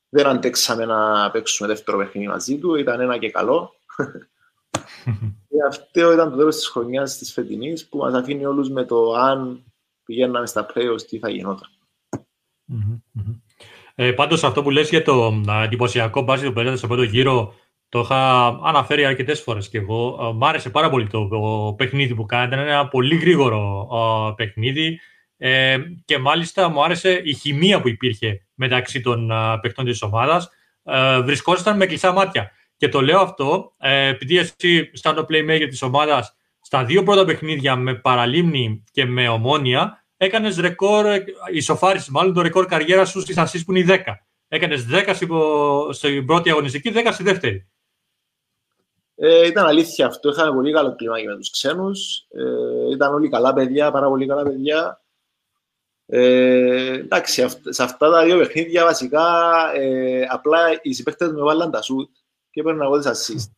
[0.09, 3.75] δεν αντέξαμε να παίξουμε δεύτερο παιχνίδι μαζί του, ήταν ένα και καλό.
[5.47, 9.13] Και αυτό ήταν το τέλος της χρονιάς της φετινής που μας αφήνει όλους με το
[9.13, 9.63] αν
[10.05, 11.69] πηγαίναμε στα playoffs τι θα γινόταν.
[13.95, 17.53] Ε, πάντως αυτό που λες για το εντυπωσιακό μπάζι που παίρνετε στο πρώτο γύρο
[17.89, 20.17] το είχα αναφέρει αρκετές φορές και εγώ.
[20.21, 22.61] Ε, μ' άρεσε πάρα πολύ το, το παιχνίδι που κάνετε.
[22.61, 24.99] Είναι ένα πολύ γρήγορο uh, παιχνίδι.
[25.37, 30.49] Ε, και μάλιστα μου άρεσε η χημεία που υπήρχε μεταξύ των uh, παιχτών της ομάδας.
[30.83, 32.51] Uh, βρισκόσασταν με κλειστά μάτια.
[32.77, 37.25] Και το λέω αυτό ε, επειδή εσύ, σαν το playmaker της ομάδας, στα δύο πρώτα
[37.25, 41.05] παιχνίδια με παραλίμνη και με ομόνια, έκανες ρεκόρ,
[41.51, 44.13] ισοφάρισες μάλλον το ρεκόρ καριέρας σου στις ασεί που είναι οι 10.
[44.47, 45.13] Έκανες 10
[45.89, 47.67] στην πρώτη αγωνιστική, 10 στη δεύτερη.
[49.15, 50.29] Ε, ήταν αλήθεια αυτό.
[50.29, 52.27] Είχαμε πολύ καλό κλίμα με τους ξένους.
[52.29, 55.01] Ε, ήταν όλοι καλά παιδιά, πάρα πολύ καλά παιδιά.
[56.05, 59.25] Ε, εντάξει, σε αυτά τα δύο παιχνίδια βασικά
[59.75, 62.09] ε, απλά οι συμπαίκτες με βάλαν τα σουτ
[62.57, 63.49] και έπαιρνα εγώ τις assist.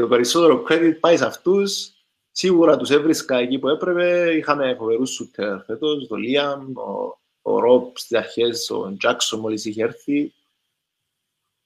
[0.00, 1.92] Το περισσότερο credit πάει σε αυτούς.
[2.30, 4.30] Σίγουρα τους έβρισκα εκεί που έπρεπε.
[4.36, 9.82] Είχαμε φοβερούς σούτερ φέτος, το Λίαμ, ο, ο Ροπ στις αρχές, ο Τζάκσον μόλις είχε
[9.82, 10.34] έρθει.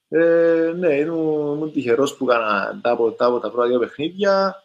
[0.07, 4.63] Ε, ναι, ήμουν τυχερός που έκανα τα από τα, τα πρώτα δύο παιχνίδια.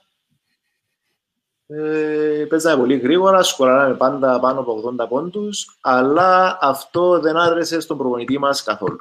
[1.66, 7.98] Ε, παίζαμε πολύ γρήγορα, σκοράραμε πάντα πάνω από 80 πόντους, αλλά αυτό δεν άρεσε στον
[7.98, 8.98] προπονητή μας καθόλου.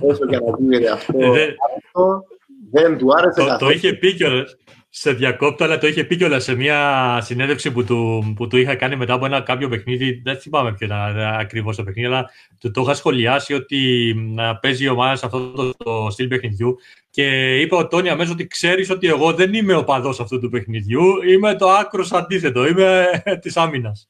[0.00, 2.24] Όσο και να ακούγεται αυτό, ε, αυτό
[2.70, 3.70] δεν του άρεσε το, καθόλου.
[3.70, 4.56] Το είχε πει κιόλας,
[4.88, 8.74] σε διακόπτω, αλλά το είχε πει κιόλας σε μια συνέντευξη που του, που του είχα
[8.74, 10.20] κάνει μετά από ένα κάποιο παιχνίδι.
[10.24, 14.84] Δεν θυμάμαι ποιο ήταν ακριβώς το παιχνίδι, αλλά του το είχα σχολιάσει ότι να παίζει
[14.84, 16.76] η ομάδα σε αυτό το, το στυλ παιχνιδιού.
[17.10, 20.48] Και είπε ο Τόνι αμέσως ότι ξέρεις ότι εγώ δεν είμαι ο παδός αυτού του
[20.48, 21.02] παιχνιδιού.
[21.22, 22.66] Είμαι το άκρος αντίθετο.
[22.66, 23.06] Είμαι
[23.42, 24.08] της άμυνας.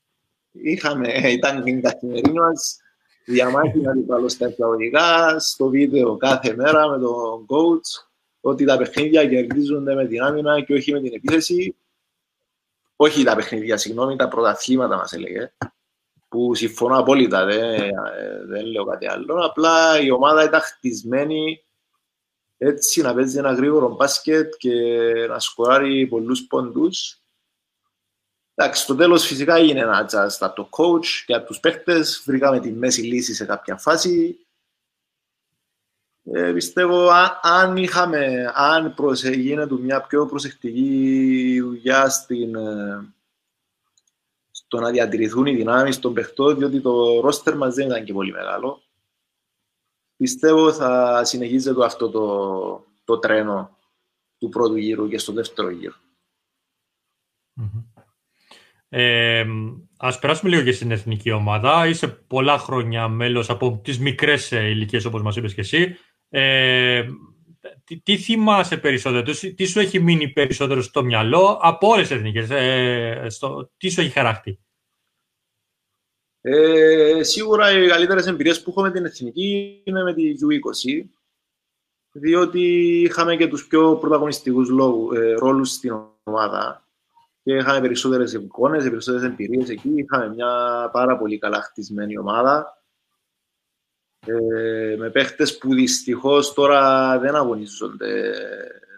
[0.52, 2.52] Είχαμε, ήταν την καθημερινή μα
[3.24, 8.06] διαμάχη να την στα εισαγωγικά, στο βίντεο κάθε μέρα με τον coach,
[8.40, 11.76] ότι τα παιχνίδια κερδίζονται με την άμυνα και όχι με την επίθεση.
[12.96, 15.52] Όχι τα παιχνίδια, συγγνώμη, τα πρωταθλήματα μας έλεγε.
[16.28, 17.90] Που συμφωνώ απόλυτα, δεν,
[18.46, 19.34] δεν λέω κάτι άλλο.
[19.44, 21.64] Απλά η ομάδα ήταν χτισμένη
[22.56, 24.72] έτσι να παίζει ένα γρήγορο μπάσκετ και
[25.28, 27.23] να σκοράρει πολλούς πόντους
[28.55, 32.23] Εντάξει, στο τέλος φυσικά έγινε ένα adjust από το coach και από τους παίχτες.
[32.27, 34.38] Βρήκαμε τη μέση λύση σε κάποια φάση.
[36.25, 38.95] Ε, πιστεύω αν, αν είχαμε, αν
[39.33, 43.14] γίνεται μια πιο προσεκτική δουλειά στην, ε,
[44.51, 48.33] στο να διατηρηθούν οι δυνάμεις των παιχτών, διότι το ρόστερ μας δεν ήταν και πολύ
[48.33, 48.83] μεγάλο.
[50.17, 53.79] Πιστεύω θα συνεχίζεται αυτό το, το τρένο
[54.38, 55.95] του πρώτου γύρου και στο δεύτερο γύρο.
[57.61, 57.93] Mm-hmm.
[58.96, 59.44] Ε,
[59.96, 61.87] ας περάσουμε λίγο και στην εθνική ομάδα.
[61.87, 65.96] Είσαι πολλά χρόνια μέλος από τις μικρές ηλικίες, όπως μας είπες και εσύ.
[66.28, 67.04] Ε,
[67.85, 72.16] τι, τι θυμάσαι περισσότερο, τι, τι σου έχει μείνει περισσότερο στο μυαλό από όλες τις
[72.16, 74.59] εθνικές, ε, στο, τι σου έχει χαραχτεί.
[76.40, 81.09] Ε, σίγουρα οι καλύτερες εμπειρίες που έχω με την εθνική είναι με τη U20,
[82.12, 82.61] διότι
[83.02, 85.92] είχαμε και τους πιο πρωταγωνιστικούς λόγου, ε, ρόλους στην
[86.24, 86.84] ομάδα
[87.44, 89.90] και είχαμε περισσότερες εικόνες, περισσότερες εμπειρίες εκεί.
[89.94, 90.48] Είχαμε μια
[90.92, 92.83] πάρα πολύ καλά χτισμένη ομάδα
[94.26, 98.33] ε, με παίχτες που δυστυχώς τώρα δεν αγωνίζονται,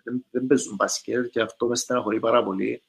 [0.05, 2.83] δεν, δεν παίζουν μπάσκετ και αυτό μες στεναχωρεί πάρα πολύ.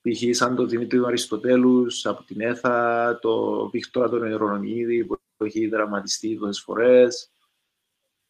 [0.00, 0.36] Π.χ.
[0.36, 6.38] σαν το Δημήτρη του Αριστοτέλους από την ΕΘΑ, το Βίκτορα τον Ιερονομίδη που έχει δραματιστεί
[6.38, 7.30] τόσες φορές,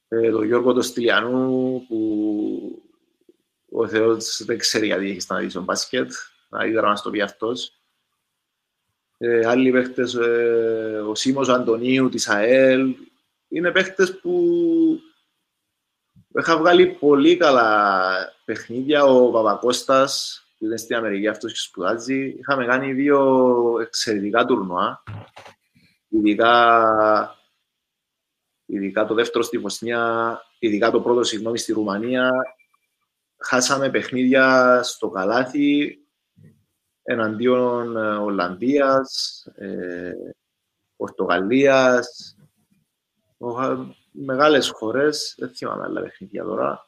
[0.08, 2.82] ε, τον Γιώργο τον Στυλιανού που
[3.70, 6.12] ο Θεός δεν ξέρει γιατί έχει σταματήσει τον μπάσκετ,
[6.52, 7.76] να δει να μας το πει αυτός.
[9.18, 12.94] Ε, άλλοι παίχτες, ε, ο Σίμος Αντωνίου της ΑΕΛ,
[13.48, 15.00] είναι παίχτες που
[16.38, 18.12] είχα βγάλει πολύ καλά
[18.44, 19.04] παιχνίδια.
[19.04, 22.36] Ο Παπακώστας, που είναι στην Αμερική, αυτός και σπουδάζει.
[22.38, 25.02] Είχαμε κάνει δύο εξαιρετικά τουρνουά.
[26.08, 27.38] Ειδικά,
[28.66, 32.30] ειδικά το δεύτερο στη Βοσνία, ειδικά το πρώτο, συγγνώμη, στη Ρουμανία.
[33.38, 35.96] Χάσαμε παιχνίδια στο καλάθι
[37.02, 40.12] εναντίον ε, Ολλανδίας, ε,
[40.96, 42.36] Πορτογαλίας,
[44.10, 46.86] μεγάλες χώρες, δεν θυμάμαι άλλα παιχνίδια τώρα.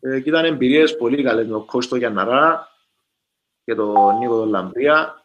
[0.00, 2.68] Ε, και ήταν εμπειρίες πολύ καλές με τον Κώστο Γιανναρά
[3.64, 5.22] και τον Νίκο τον Λαμπρία.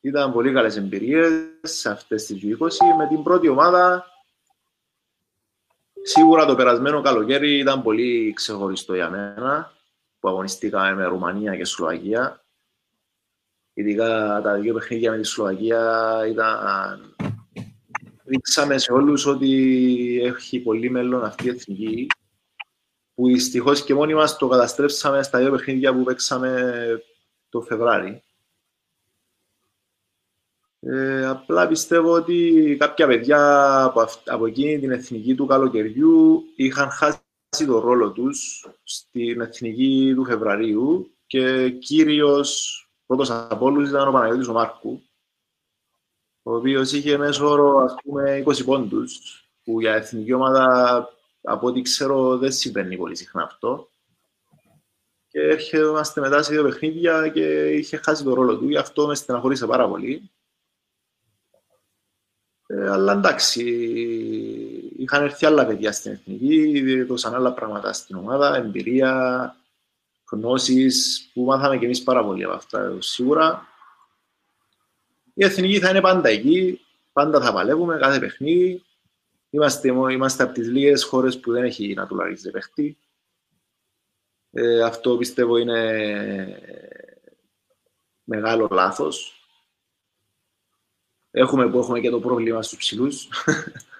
[0.00, 2.96] Ήταν πολύ καλές εμπειρίες σε αυτές τις 20.
[2.96, 4.04] Με την πρώτη ομάδα,
[6.02, 9.72] σίγουρα το περασμένο καλοκαίρι ήταν πολύ ξεχωριστό για μένα,
[10.20, 12.41] που αγωνιστήκαμε με Ρουμανία και Σλοβακία.
[13.74, 17.14] Ειδικά τα δύο παιχνίδια με τη Σλοβακία ήταν
[18.24, 22.06] δείξαμε σε όλους ότι έχει πολύ μέλλον αυτή η εθνική
[23.14, 27.02] που δυστυχώς και μόνοι μας το καταστρέψαμε στα δύο παιχνίδια που παίξαμε
[27.48, 28.22] το Φεβράρι.
[30.80, 37.20] Ε, απλά πιστεύω ότι κάποια παιδιά από, από εκείνη την εθνική του καλοκαιριού είχαν χάσει
[37.66, 42.81] το ρόλο τους στην εθνική του Φεβραρίου και κύριος
[43.16, 45.02] πρώτος από όλους ήταν ο Παναγιώτης ο Μάρκου
[46.42, 49.20] ο οποίος είχε μέσω όρο ας πούμε 20 πόντους,
[49.64, 51.08] που για εθνική ομάδα
[51.42, 53.88] από ό,τι ξέρω δεν συμβαίνει πολύ συχνά αυτό.
[55.28, 59.14] Και έρχεται μετά σε δύο παιχνίδια και είχε χάσει τον ρόλο του, γι' αυτό με
[59.14, 60.30] στεναχωρήσε πάρα πολύ.
[62.66, 63.64] Ε, αλλά εντάξει,
[64.96, 69.56] είχαν έρθει άλλα παιδιά στην εθνική, έδωσαν άλλα πράγματα στην ομάδα, εμπειρία,
[70.32, 73.66] γνώσεις που μάθαμε κι εμείς πάρα πολύ από αυτά σίγουρα.
[75.34, 76.80] Η εθνική θα είναι πάντα εκεί,
[77.12, 78.84] πάντα θα παλεύουμε κάθε παιχνίδι.
[79.50, 82.98] Είμαστε, είμαστε από τις λίγες χώρες που δεν έχει να τουλαρίζει παιχτή.
[84.50, 85.78] Ε, αυτό πιστεύω είναι
[88.24, 89.46] μεγάλο λάθος.
[91.30, 93.28] Έχουμε που έχουμε και το πρόβλημα στους ψηλούς.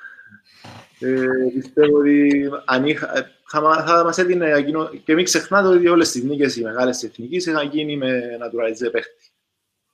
[1.01, 6.11] ε, πιστεύω ότι αν είχα, θα, θα μας έδινε εκείνο, και μην ξεχνάτε ότι όλες
[6.11, 9.31] τις νίκες οι μεγάλες εθνικές είχαν γίνει με naturalize παίχτη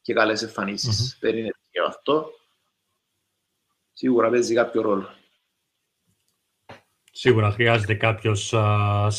[0.03, 1.15] και καλές εμφανίσεις.
[1.15, 1.19] Mm-hmm.
[1.21, 2.31] Δεν είναι και αυτό.
[3.93, 5.09] Σίγουρα παίζει κάποιο ρόλο.
[7.13, 8.55] Σίγουρα χρειάζεται κάποιος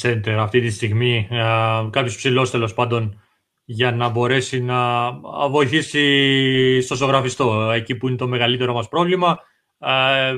[0.01, 1.27] center αυτή τη στιγμή,
[1.91, 3.21] κάποιος ψηλός τέλος πάντων,
[3.65, 5.11] για να μπορέσει να
[5.49, 9.39] βοηθήσει στο ζωγραφιστό, εκεί που είναι το μεγαλύτερο μας πρόβλημα.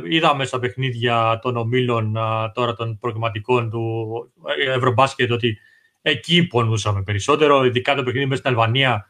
[0.09, 2.17] Είδαμε στα παιχνίδια των ομίλων
[2.53, 5.57] τώρα των προγραμματικών του ε, Ευρωμπάσκετ ότι
[6.01, 9.05] εκεί πονούσαμε περισσότερο, ειδικά το παιχνίδι με στην Αλβανία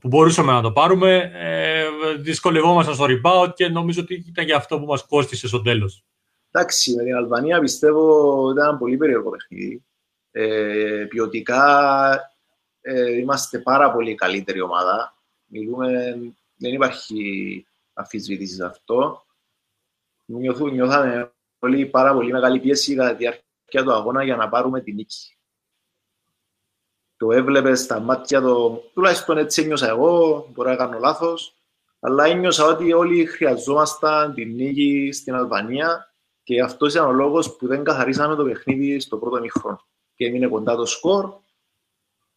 [0.00, 1.30] που μπορούσαμε να το πάρουμε.
[1.34, 1.84] Ε,
[2.18, 6.04] δυσκολευόμασταν στο rebound και νομίζω ότι ήταν και αυτό που μας κόστησε στο τέλος.
[6.50, 9.84] Εντάξει, με την Αλβανία πιστεύω ήταν ένα πολύ περίεργο παιχνίδι.
[10.30, 12.10] Ε, ποιοτικά
[12.80, 15.14] ε, είμαστε πάρα πολύ καλύτερη ομάδα.
[15.46, 15.88] Μιλούμε,
[16.56, 19.23] δεν υπάρχει αφισβήτηση σε αυτό.
[20.24, 24.94] Νιώθαμε πολύ, πάρα πολύ μεγάλη πίεση κατά τη διάρκεια του αγώνα για να πάρουμε την
[24.94, 25.34] νίκη
[27.16, 31.54] το έβλεπες στα μάτια του, τουλάχιστον έτσι ένιωσα εγώ, μπορεί να κάνω λάθος,
[32.00, 37.66] αλλά ένιωσα ότι όλοι χρειαζόμασταν την νίκη στην Αλβανία και αυτός ήταν ο λόγος που
[37.66, 39.86] δεν καθαρίσαμε το παιχνίδι στο πρώτο μήχρονο.
[40.14, 41.32] Και έμεινε κοντά το σκορ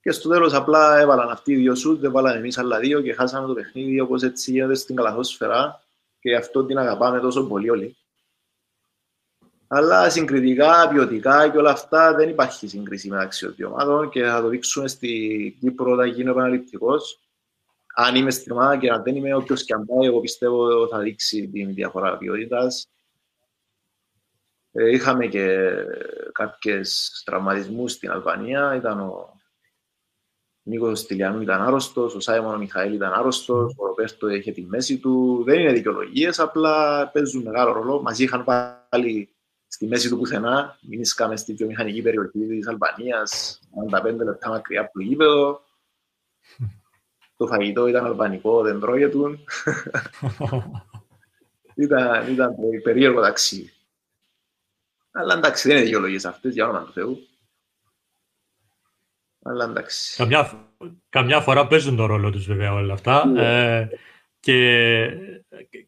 [0.02, 3.13] και στο τέλος απλά έβαλαν αυτοί οι δύο σουτ, δεν βάλαμε εμείς άλλα δύο και
[3.13, 5.84] χάσαμε το παιχνίδι όπως έτσι γίνεται στην καλαθόσφαιρα
[6.19, 7.97] και αυτό την αγαπάμε τόσο πολύ όλοι.
[9.67, 14.41] Αλλά συγκριτικά, ποιοτικά και όλα αυτά δεν υπάρχει σύγκριση μεταξύ των δύο ομάδων και θα
[14.41, 16.95] το δείξουμε στην Κύπρο όταν γίνει ο επαναληπτικό.
[17.95, 20.99] Αν είμαι στην ομάδα και αν δεν είμαι όποιος και αν πάει, εγώ πιστεύω θα
[20.99, 22.89] δείξει την διαφορά ποιότητας.
[24.71, 25.73] Ε, είχαμε και
[26.32, 28.75] κάποιες τραυματισμούς στην Αλβανία.
[28.75, 29.37] Ήταν ο
[30.67, 34.97] Νίκος Στυλιανού ήταν άρρωστος, ο Σάιμον ο Μιχαήλ ήταν άρρωστος, ο Ροπέρτο είχε τη μέση
[34.97, 35.43] του.
[35.45, 38.01] Δεν είναι δικαιολογίες, απλά παίζουν μεγάλο ρόλο.
[38.01, 39.30] Μαζί είχαν πάλι
[39.67, 40.77] στη μέση του πουθενά.
[40.82, 43.60] Μείνισκαμε στη βιομηχανική περιοχή της Αλβανίας,
[43.91, 45.62] 45 λεπτά μακριά από το γήπεδο.
[47.38, 49.17] το φαγητό ήταν αλβανικό, δεν τρώγεται.
[51.84, 53.71] ήταν, ήταν περίεργο ταξίδι.
[55.12, 57.27] Αλλά εντάξει, δεν είναι δικαιολογίες αυτές, για όνομα του Θεού.
[59.49, 60.15] Αλλά εντάξει.
[60.17, 60.69] Καμιά,
[61.10, 63.25] καμιά φορά παίζουν τον ρόλο τους βέβαια όλα αυτά.
[63.25, 63.77] Ναι.
[63.77, 63.88] Ε,
[64.39, 65.10] και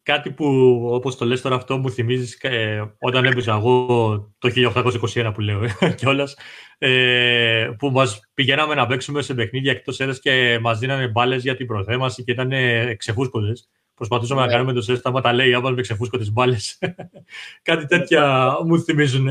[0.02, 0.44] κάτι που,
[0.90, 3.86] όπως το λες τώρα αυτό, μου θυμίζεις ε, όταν έπαιζα εγώ
[4.38, 4.50] το
[5.14, 6.36] 1821 που λέω ε, κιόλας,
[6.78, 11.56] ε, που μας πηγαίναμε να παίξουμε σε παιχνίδια εκτός έδρας και μας δίνανε μπάλες για
[11.56, 12.52] την προθέμαση και ήταν
[12.96, 13.68] ξεφούσκοντες.
[13.94, 14.52] Προσπαθούσαμε να ναι.
[14.52, 16.78] κάνουμε το σέσταμα, τα λέει, άμα με ξεφούσκοντες μπάλες.
[17.62, 19.28] κάτι τέτοια μου θυμίζουν.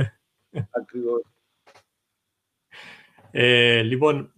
[0.70, 1.22] Ακριβώς.
[3.32, 4.32] Ε, λοιπόν,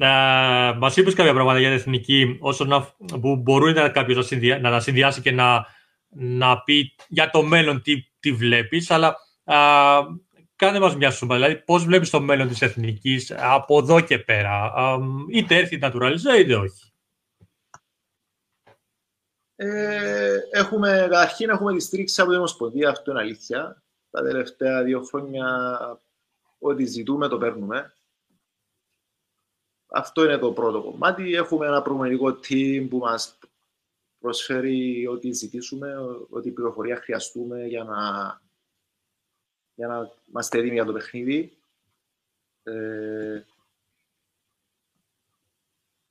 [0.77, 4.59] μας είπες κάποια πράγματα για την εθνική όσο να, που μπορεί να κάποιος να, συνδυα,
[4.59, 5.65] να συνδυάσει και να,
[6.09, 9.57] να πει για το μέλλον τι, τι βλέπεις, αλλά α,
[10.55, 11.35] κάνε μας μια σούμα.
[11.35, 14.97] Δηλαδή, πώς βλέπεις το μέλλον της εθνικής από εδώ και πέρα, α,
[15.31, 16.91] είτε έρθει naturalize είτε όχι;
[19.55, 23.83] Ε, έχουμε, καταρχήν έχουμε τη στήριξη από την Ομοσπονδία, αυτό είναι αλήθεια.
[24.09, 25.45] Τα τελευταία δύο χρόνια
[26.59, 27.93] ό,τι ζητούμε το παίρνουμε.
[29.93, 31.33] Αυτό είναι το πρώτο κομμάτι.
[31.33, 33.37] Έχουμε ένα προμονητικό team που μας
[34.19, 35.95] προσφέρει ό,τι ζητήσουμε,
[36.29, 37.97] ό,τι πληροφορία χρειαστούμε για να,
[39.75, 41.57] για να είμαστε έτοιμοι για το παιχνίδι.
[42.63, 43.43] Ε,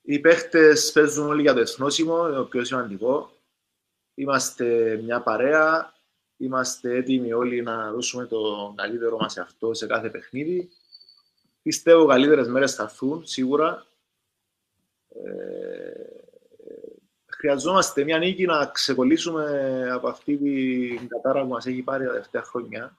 [0.02, 3.32] οι παίχτες παίζουν όλοι για το εθνόσημο, είναι το πιο σημαντικό.
[4.14, 5.94] Είμαστε μια παρέα,
[6.36, 10.70] είμαστε έτοιμοι όλοι να δώσουμε το καλύτερο μας σε αυτό σε κάθε παιχνίδι.
[11.62, 13.86] Πιστεύω καλύτερες μέρες θα έρθουν, σίγουρα.
[15.08, 16.20] Ε,
[17.26, 22.42] χρειαζόμαστε μια νίκη να ξεκολλήσουμε από αυτή την κατάρα που μας έχει πάρει τα τελευταία
[22.42, 22.98] χρόνια.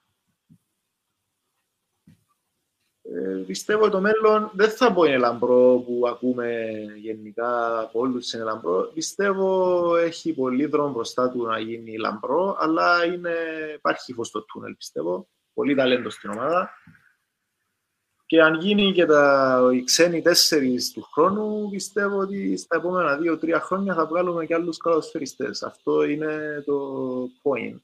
[3.02, 8.34] Ε, πιστεύω ότι το μέλλον δεν θα πω είναι λαμπρό που ακούμε γενικά από όλους
[8.34, 8.92] είναι λαμπρό.
[8.94, 13.36] Πιστεύω έχει πολύ δρόμο μπροστά του να γίνει λαμπρό, αλλά είναι,
[13.76, 15.28] υπάρχει φως στο τούνελ πιστεύω.
[15.54, 16.70] Πολύ ταλέντο στην ομάδα.
[18.32, 23.60] Και αν γίνει και τα, οι ξένοι τέσσερις του χρόνου, πιστεύω ότι στα επόμενα δύο-τρία
[23.60, 25.64] χρόνια θα βγάλουμε και άλλους καλοσφαιριστές.
[25.64, 26.78] Αυτό είναι το
[27.44, 27.80] point.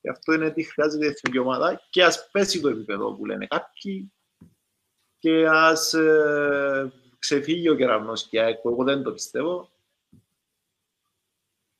[0.00, 3.46] Και αυτό είναι τι χρειάζεται η εθνική ομάδα και ας πέσει το επίπεδο που λένε
[3.46, 4.12] κάποιοι
[5.18, 9.70] και ας ε, ξεφύγει ο κεραυνός και εγώ δεν το πιστεύω.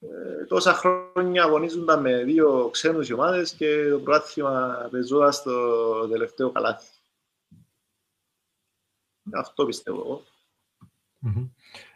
[0.00, 6.94] Ε, τόσα χρόνια αγωνίζονταν με δύο ξένους ομάδες και το πράθυμα πεζόταν στο τελευταίο καλάθι.
[9.32, 10.22] Αυτό πιστεύω εγώ.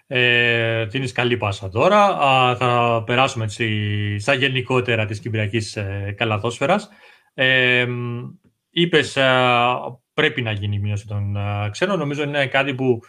[0.06, 2.04] Ε, τίνεις καλή πάσα τώρα.
[2.04, 6.88] Α, θα περάσουμε έτσι, στα γενικότερα της Κυπριακής ε, Καλαθόσφαιρας.
[7.34, 7.86] Ε,
[8.70, 9.18] είπες
[10.14, 11.36] πρέπει να γίνει η μείωση των
[11.70, 11.98] ξένων.
[11.98, 13.00] Νομίζω είναι κάτι που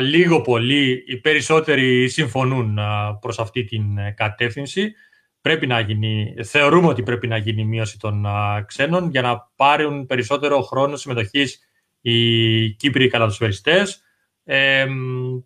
[0.00, 2.78] λίγο πολύ οι περισσότεροι συμφωνούν
[3.20, 4.92] προς αυτή την ε, κατεύθυνση.
[5.40, 8.26] Πρέπει να γίνει, θεωρούμε ότι πρέπει να γίνει η μείωση των
[8.66, 11.69] ξένων για να πάρουν περισσότερο χρόνο συμμετοχής
[12.00, 14.02] οι Κύπροι καλαδοσφαιριστές
[14.44, 14.86] ε,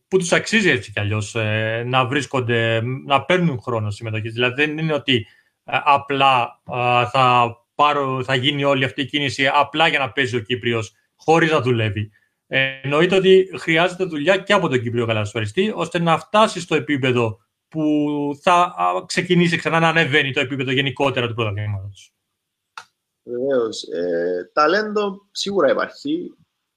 [0.09, 4.29] που τους αξίζει έτσι κι αλλιώς ε, να βρίσκονται, να παίρνουν χρόνο συμμετοχή.
[4.29, 5.27] Δηλαδή δεν είναι ότι
[5.65, 6.61] ε, απλά
[7.13, 11.51] θα, πάρω, θα γίνει όλη αυτή η κίνηση απλά για να παίζει ο Κύπριος χωρίς
[11.51, 12.11] να δουλεύει.
[12.47, 17.39] εννοείται ότι χρειάζεται δουλειά και από τον Κύπριο καλαδοσφαιριστή ώστε να φτάσει στο επίπεδο
[17.69, 17.85] που
[18.43, 18.75] θα
[19.07, 22.15] ξεκινήσει ξανά να ανεβαίνει το επίπεδο γενικότερα του πρωταθλήματος.
[23.23, 23.83] Βεβαίως.
[23.83, 26.35] Ε, ταλέντο σίγουρα υπάρχει.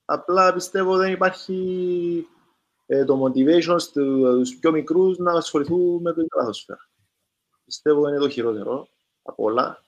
[0.10, 2.28] Απλά πιστεύω δεν υπάρχει
[2.86, 6.80] ε, το motivation στους πιο μικρούς να ασχοληθούν με το ποδόσφαιρο.
[7.66, 8.88] Πιστεύω είναι το χειρότερο
[9.22, 9.84] από όλα.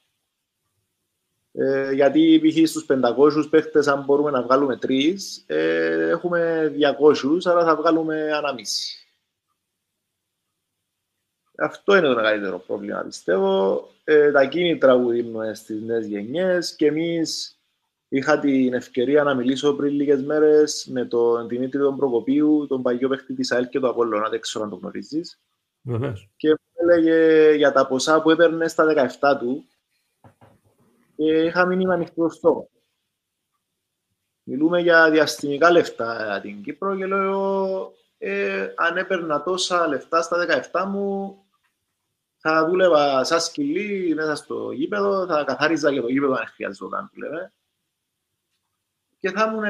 [1.52, 2.70] Ε, γιατί π.χ.
[2.70, 6.72] στους 500 παίχτες αν μπορούμε να βγάλουμε τρεις, ε, έχουμε
[7.14, 9.08] 200, άρα θα βγάλουμε ανάμιση.
[11.58, 13.88] Αυτό είναι το μεγαλύτερο πρόβλημα, πιστεύω.
[14.04, 17.59] Ε, τα κίνητρα που δίνουμε στις νέες γενιές και εμείς
[18.10, 23.10] Είχα την ευκαιρία να μιλήσω πριν λίγες μέρες με τον Δημήτρη τον Προκοπίου, τον παγιό
[23.10, 25.42] παίχτη της ΑΕΛ και του Απόλλωνα, δεν ξέρω αν το γνωρίζεις.
[26.36, 29.66] Και μου έλεγε για τα ποσά που έπαιρνε στα 17 του
[31.16, 32.68] και είχα μείνει με ανοιχτό στόμα.
[34.44, 40.86] Μιλούμε για διαστημικά λεφτά την Κύπρο και λέω ε, αν έπαιρνα τόσα λεφτά στα 17
[40.88, 41.38] μου
[42.38, 47.54] θα δούλευα σαν σκυλί μέσα στο γήπεδο, θα καθάριζα και το γήπεδο αν χρειαζόταν, βλέπε.
[49.20, 49.64] Και θα ήμουν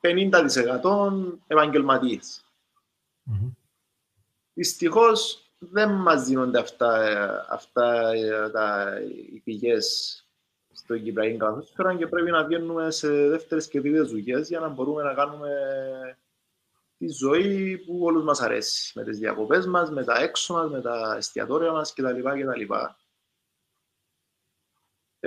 [0.00, 2.44] 150% επαγγελματίες.
[3.22, 3.50] Μμμ.
[4.54, 8.98] Δυστυχώς δεν μας δίνονται αυτά, ε, αυτά ε, τα,
[9.32, 10.22] οι πηγές
[10.72, 15.02] στο Κυπριακή καθόσφαιρα και πρέπει να βγαίνουμε σε δεύτερες και τρίτες δουλειές για να μπορούμε
[15.02, 15.50] να κάνουμε
[16.98, 18.92] τη ζωή που όλους μας αρέσει.
[18.98, 22.20] Με τις διακοπές μας, με τα έξω μας, με τα εστιατόρια μας κτλ.
[22.22, 22.74] κτλ.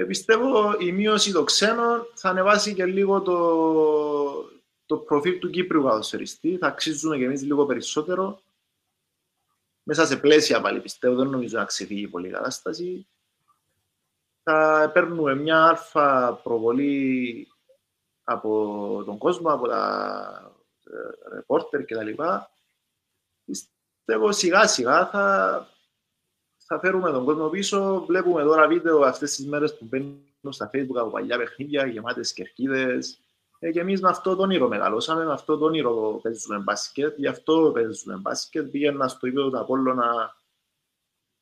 [0.02, 3.38] Ε, πιστεύω η μείωση των ξένων θα ανεβάσει και λίγο το,
[4.86, 6.58] το προφίλ του Κύπριου καθοσφαιριστή.
[6.58, 8.42] Θα αξίζουμε και εμείς λίγο περισσότερο.
[9.84, 13.08] Μέσα σε πλαίσια πάλι πιστεύω, δεν νομίζω να ξεφύγει πολύ η κατάσταση.
[14.44, 17.48] Θα παίρνουμε μια αλφα προβολή
[18.24, 20.56] από τον κόσμο, από τα
[21.34, 22.24] ρεπόρτερ κτλ.
[23.46, 25.68] Πιστεύω σιγά σιγά θα,
[26.74, 28.04] θα φέρουμε τον κόσμο πίσω.
[28.08, 33.20] Βλέπουμε τώρα βίντεο αυτές τις μέρες που μπαίνουν στα facebook από παλιά παιχνίδια γεμάτες κερκίδες.
[33.60, 37.18] Ε, και εμείς με αυτό το όνειρο μεγαλώσαμε, με αυτό το όνειρο παίζουμε μπάσκετ.
[37.18, 38.70] Γι' αυτό παίζουμε μπάσκετ.
[38.70, 40.36] Πήγαινα στο γήπεδο του Απόλλωνα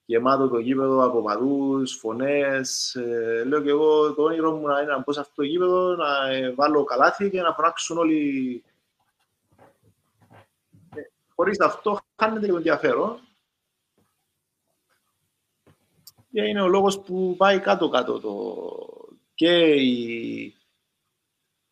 [0.06, 2.96] γεμάτο το γήπεδο από παδούς, φωνές.
[2.96, 5.96] Ε, λέω και εγώ το όνειρο μου να είναι να μπω σε αυτό το γήπεδο,
[5.96, 8.64] να ε, βάλω καλάθι και να φωνάξουν όλοι.
[10.96, 11.02] Ε,
[11.36, 13.20] Χωρίς αυτό χάνεται και το ενδιαφέρον
[16.32, 18.56] και είναι ο λόγος που πάει κάτω-κάτω το...
[19.34, 20.56] και οι,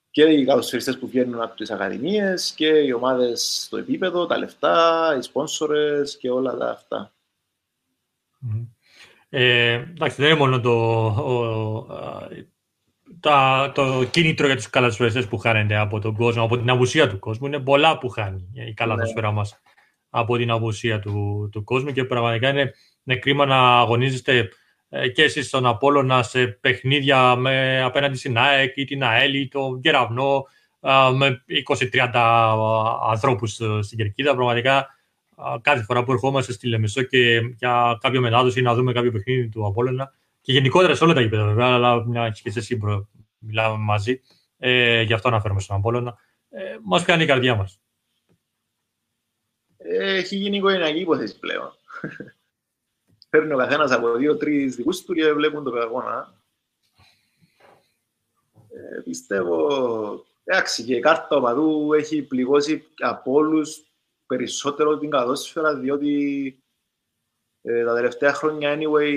[0.10, 5.16] και οι καλοσφαιριστές που βγαίνουν από τις ακαδημίες και οι ομάδες στο επίπεδο, τα λεφτά,
[5.18, 7.12] οι σπόνσορες και όλα τα αυτά.
[9.30, 10.72] Ε, εντάξει, δεν είναι μόνο το,
[11.06, 11.88] ο,
[13.20, 17.20] τα, το κίνητρο για τους καλασφαιριστές που χάνεται από τον κόσμο, από την απουσία του
[17.20, 17.48] κόσμου.
[17.48, 19.34] Είναι πολλά που χάνει η καλαθοσφαίρα ναι.
[19.34, 19.60] μας
[20.10, 22.74] από την απουσία του, του κόσμου και πραγματικά είναι
[23.08, 24.50] είναι κρίμα να αγωνίζεστε
[24.90, 29.48] ε, και εσείς στον Απόλλωνα σε παιχνίδια με, απέναντι στην ΑΕΚ ή την ΑΕΛ ή
[29.48, 30.46] το Γεραυνό
[31.14, 32.12] με 20-30
[33.10, 34.36] ανθρώπους στην Κερκίδα.
[34.36, 34.88] Πραγματικά
[35.62, 39.66] κάθε φορά που ερχόμαστε στη Λεμεσό και για κάποια μετάδοση να δούμε κάποιο παιχνίδι του
[39.66, 42.80] Απόλλωνα και γενικότερα σε όλα τα γήπεδα βέβαια, αλλά μια και εσύ
[43.40, 44.22] μιλάμε μαζί,
[44.58, 46.18] ε, γι' αυτό αναφέρομαι στον Απόλλωνα,
[46.50, 47.80] ε, μας κάνει η καρδιά μας.
[50.00, 51.72] Έχει γίνει οικογενειακή υπόθεση πλέον
[53.30, 56.34] παίρνει ο καθένας από δύο-τρει δικούς του και βλέπουν το αγώνα.
[58.70, 63.82] Ε, πιστεύω, εντάξει, και η κάρτα οπαδού έχει πληγώσει από όλους
[64.26, 66.64] περισσότερο την κατόσφαιρα, διότι
[67.62, 69.14] ε, τα τελευταία χρόνια, anyway,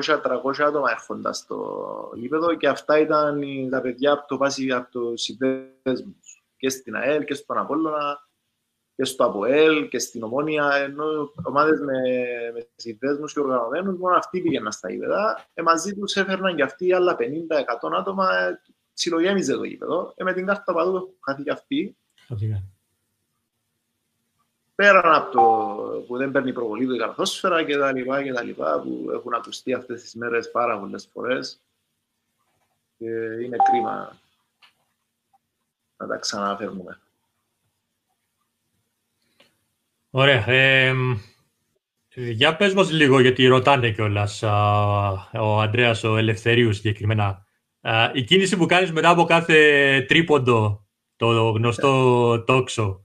[0.00, 0.20] 200-300
[0.58, 6.68] άτομα έρχονταν στο γήπεδο και αυτά ήταν τα παιδιά από το, από το συνδέσμους και
[6.68, 8.29] στην ΑΕΛ και στον Απόλλωνα
[9.00, 12.00] και στο ΑΠΟΕΛ και στην Ομόνια, ενώ ομάδες με,
[12.54, 15.46] με συνδέσμους και οργανωμένους, μόνο αυτοί πήγαιναν στα γήπεδα.
[15.54, 17.22] Ε, μαζί τους έφερναν και αυτοί άλλα 50-100
[17.98, 18.60] άτομα, ε,
[18.94, 20.12] ψιλογέμιζε το γήπεδο.
[20.16, 21.96] Ε, με την κάρτα παδού χαθεί και αυτή.
[24.74, 28.42] Πέραν από το που δεν παίρνει προβολή του η καρθόσφαιρα και τα λοιπά και τα
[28.42, 31.60] λοιπά που έχουν ακουστεί αυτές τις μέρες πάρα πολλές φορές
[32.98, 33.10] και
[33.44, 34.18] είναι κρίμα
[35.96, 37.00] να τα ξαναφέρνουμε.
[40.10, 40.48] Ωραία.
[40.48, 40.92] Ε,
[42.14, 44.42] για πες μας λίγο, γιατί ρωτάνε κιόλας
[45.32, 47.46] ο Αντρέας ο Ελευθερίου συγκεκριμένα.
[47.80, 50.86] Α, η κίνηση που κάνεις μετά από κάθε τρίποντο,
[51.16, 53.04] το γνωστό τόξο,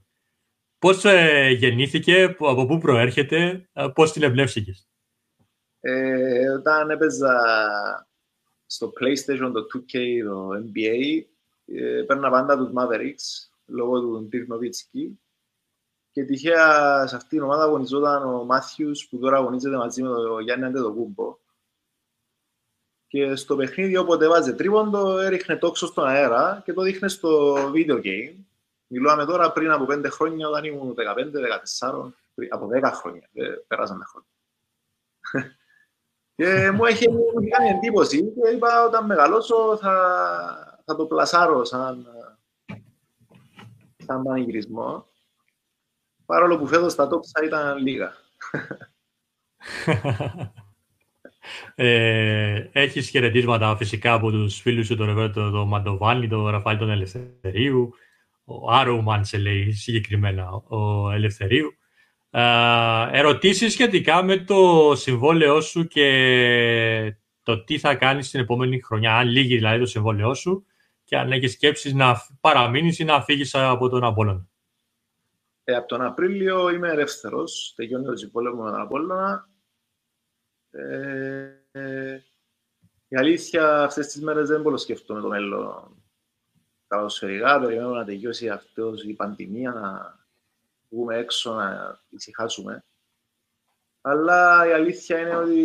[0.78, 4.88] πώς ε, γεννήθηκε, από πού προέρχεται, πώς την εμπνεύσηκες;
[5.80, 7.32] Ε, όταν έπαιζα
[8.66, 11.24] στο PlayStation, το 2K, το NBA,
[11.66, 15.25] ε, παίρνα πάντα τους Mavericks, λόγω του Dirk Nowitzki
[16.16, 20.40] και τυχαία σε αυτήν την ομάδα αγωνιζόταν ο Μάθιους που τώρα αγωνίζεται μαζί με τον
[20.40, 21.36] Γιάννη Αντεδοκούμπο.
[23.06, 28.02] Και στο παιχνίδι όποτε βάζε τρίποντο έριχνε τόξο στον αέρα και το δείχνε στο video
[28.04, 28.34] game.
[28.86, 30.94] Μιλάμε τώρα πριν από 5 χρόνια όταν ήμουν
[31.80, 32.12] 15-14,
[32.50, 34.30] από 10 χρόνια, δεν πέρασαν χρόνια.
[36.36, 37.06] και μου έχει
[37.50, 42.06] κάνει εντύπωση και είπα όταν μεγαλώσω θα, θα το πλασάρω σαν,
[43.96, 45.14] σαν πανηγυρισμό.
[46.26, 48.12] Παρόλο που φέτος τα τόξα ήταν λίγα.
[51.74, 56.90] ε, έχεις χαιρετίσματα φυσικά από τους φίλους σου, τον Ρεβέρτο τον Μαντοβάνη, τον Ραφαήλ τον
[56.90, 57.94] Ελευθερίου,
[58.44, 61.76] ο Άρουμαν σε λέει συγκεκριμένα ο Ελευθερίου.
[62.30, 62.42] Ε,
[63.12, 69.28] ερωτήσεις σχετικά με το συμβόλαιό σου και το τι θα κάνεις την επόμενη χρονιά, αν
[69.28, 70.66] λύγει δηλαδή το συμβόλαιό σου
[71.04, 74.48] και αν έχεις σκέψεις να παραμείνεις ή να φύγεις από τον Απόλλωνα.
[75.68, 77.72] Ε, από τον Απρίλιο είμαι ελεύθερος.
[77.76, 79.48] Τελειώνει το συμβόλαιο με τον Απόλλωνα.
[80.70, 82.22] Ε, ε,
[83.08, 86.02] η αλήθεια, αυτές τις μέρες δεν μπορώ να σκεφτούμε το μέλλον
[86.86, 90.16] καλοσφαιρικά, περιμένουμε να τελειώσει αυτός η πανδημία, να
[90.88, 92.84] βγούμε έξω, να ησυχάσουμε.
[94.00, 95.60] Αλλά η αλήθεια είναι ότι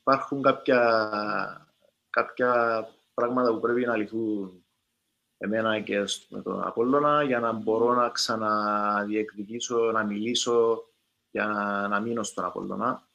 [0.00, 1.68] υπάρχουν κάποια,
[2.10, 4.63] κάποια πράγματα που πρέπει να λυθούν
[5.38, 10.84] εμένα και με τον Απόλλωνα για να μπορώ να ξαναδιεκδικήσω, να μιλήσω
[11.30, 13.08] για να, να μείνω στον Απόλλωνα.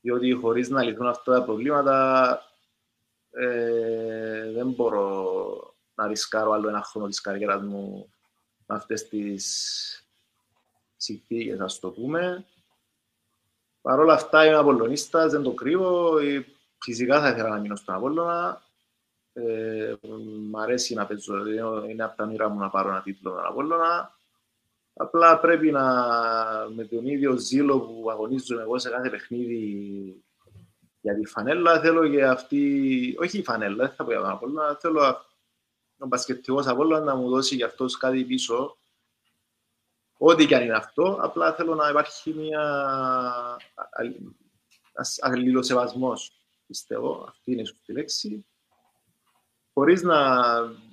[0.00, 2.40] Διότι χωρίς να λυθούν αυτά τα προβλήματα
[3.30, 8.12] ε, δεν μπορώ να ρισκάρω άλλο ένα χρόνο της καριέρας μου
[8.66, 10.08] με αυτές τις
[10.96, 12.46] συνθήκες, ας το πούμε.
[13.80, 16.18] Παρ' όλα αυτά είμαι Απολλωνίστας, δεν το κρύβω.
[16.18, 16.46] Ε,
[16.78, 18.62] φυσικά θα ήθελα να μείνω στον Απόλλωνα.
[19.46, 19.96] Ε,
[20.50, 21.44] μ' αρέσει να παίζω,
[21.88, 24.16] είναι από τα μοίρα μου να πάρω ένα τίτλο με τον Απόλλωνα.
[24.94, 25.84] Απλά πρέπει να,
[26.74, 30.22] με τον ίδιο ζήλο που αγωνίζομαι εγώ σε κάθε παιχνίδι
[31.00, 34.76] για τη φανέλα, θέλω και αυτή, όχι η φανέλα, δεν θα πω για τον Απόλλωνα,
[34.80, 35.26] θέλω
[35.98, 38.78] ο μπασκετικός Απόλλωνας να μου δώσει για αυτός κάτι πίσω,
[40.18, 42.62] ό,τι και αν είναι αυτό, απλά θέλω να υπάρχει μια
[45.20, 48.46] αλληλοσεβασμός, πιστεύω, αυτή είναι η σωστή λέξη,
[49.78, 50.16] χωρίς να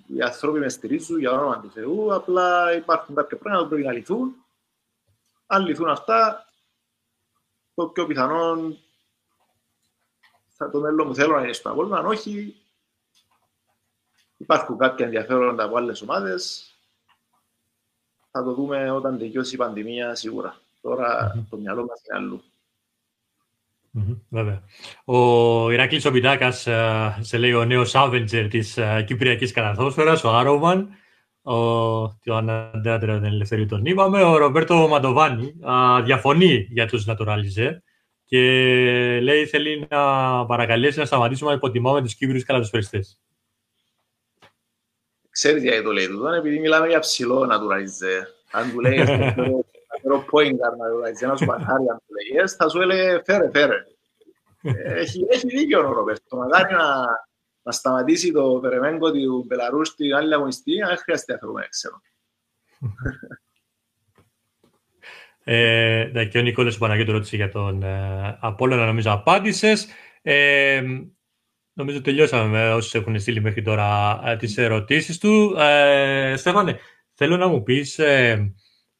[0.07, 3.93] οι άνθρωποι με στηρίζουν για όνομα του Θεού, απλά υπάρχουν κάποια πράγματα που πρέπει να
[3.93, 4.45] λυθούν.
[5.45, 6.45] Αν λυθούν αυτά,
[7.73, 8.75] το πιο πιθανό
[10.47, 11.97] θα το μέλλον μου θέλω να είναι στο Απόλλωνα.
[11.97, 12.55] Αν όχι,
[14.37, 16.73] υπάρχουν κάποια ενδιαφέροντα από άλλες ομάδες.
[18.31, 20.59] Θα το δούμε όταν τελειώσει η πανδημία σίγουρα.
[20.81, 21.45] Τώρα mm-hmm.
[21.49, 22.43] το μυαλό μας είναι αλλού.
[23.97, 24.63] Mm-hmm, βέβαια.
[25.05, 30.89] Ο Ηράκλης Ομπιτάκας ε, σε λέει ο νέος Avenger της uh, Κυπριακής Καραθόσφαιρας, ο Άροβαν,
[31.41, 31.53] ο,
[32.07, 37.77] το αναντέατρα την ελευθερία τον είπαμε, ο Ρομπέρτο Μαντοβάνη uh, διαφωνεί για τους Naturalize
[38.25, 38.39] και
[39.21, 43.21] λέει θέλει να παρακαλέσει να σταματήσουμε να υποτιμάμε τους Κύπριους καλαθοσφαιριστές.
[45.29, 48.27] Ξέρεις γιατί το λέει τούτο, επειδή μιλάμε για ψηλό Naturalize.
[48.51, 48.97] Αν του λέει
[50.05, 53.83] φέρω point guard Naturalize, να σου πατάρει αν του λέει, θα σου έλεγε φέρε, φέρε.
[54.83, 56.37] Έχει, έχει δίκιο ο Ροπέρτο.
[56.37, 57.05] Μακάρι να,
[57.61, 62.01] να σταματήσει το περεμένκο του Μπελαρούς στην άλλη αγωνιστή, αν χρειάζεται να θέλουμε έξω.
[65.47, 69.87] Ε, ναι, και ο Νικόλας Παναγιώτου ρώτησε για τον ε, Απόλλωνα, νομίζω απάντησες.
[70.21, 70.83] Ε,
[71.73, 75.55] νομίζω τελειώσαμε με όσους έχουν στείλει μέχρι τώρα ε, τις ερωτήσεις του.
[75.59, 76.79] Ε, Στέφανε,
[77.13, 78.53] θέλω να μου πεις ε,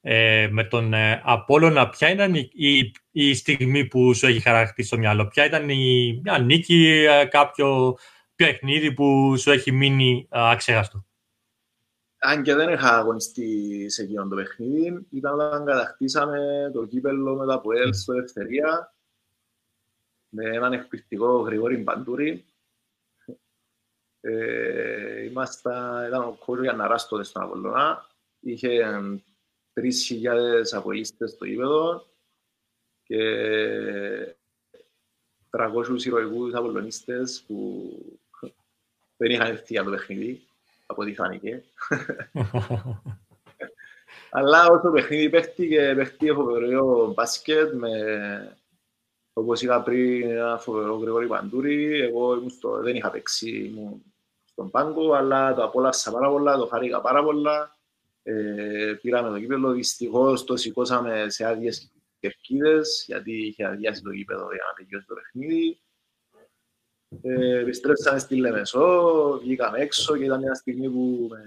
[0.07, 4.87] ε, με τον ε, Απόλλωνα ποια ήταν η, η, η, στιγμή που σου έχει χαρακτήσει
[4.87, 7.97] στο μυαλό, ποια ήταν η μια νίκη, ε, κάποιο
[8.35, 11.05] παιχνίδι που σου έχει μείνει ε, αξέχαστο
[12.17, 17.45] αν και δεν είχα αγωνιστεί σε εκείνο το παιχνίδι, ήταν όταν κατακτήσαμε το κύπελο με
[17.45, 18.95] τα Ποέλ στο Ελευθερία
[20.29, 22.45] με έναν εκπληκτικό Γρηγόρη Μπαντούρη.
[24.19, 28.05] Ε, ήμασταν, ήταν ο κόρο για να ράστοτε στον Απολλωνά.
[28.39, 29.01] Είχε
[29.75, 29.83] 3.000
[30.71, 32.05] απολύστες στο γήπεδο
[33.03, 33.19] και
[35.49, 37.91] 300 ηρωικούς απολλωνίστες που
[39.17, 40.41] δεν είχαν έρθει για το παιχνίδι
[40.85, 41.63] από ό,τι φάνηκε.
[44.31, 48.57] Αλλά όσο παιχνίδι παίχτηκε, παίχτηκε φοβερό μπάσκετ με,
[49.33, 52.01] όπως είπα πριν, ένα φοβερό Γρηγόρη Παντούρη.
[52.01, 54.03] Εγώ ήμουν στο, δεν είχα παίξει, ήμουν
[54.45, 57.74] στον πάγκο, αλλά το απόλαυσα πάρα πολλά, το χάρηκα πάρα πολλά.
[58.27, 64.47] Ε, πήραμε το κύπελο, δυστυχώς το σηκώσαμε σε άδειες κερκίδες, γιατί είχε αδειάσει το κύπελο
[64.53, 65.79] για να τελειώσει το παιχνίδι.
[67.21, 71.39] Ε, επιστρέψαμε στη Λεμεσό, βγήκαμε έξω και ήταν μια στιγμή που, ε,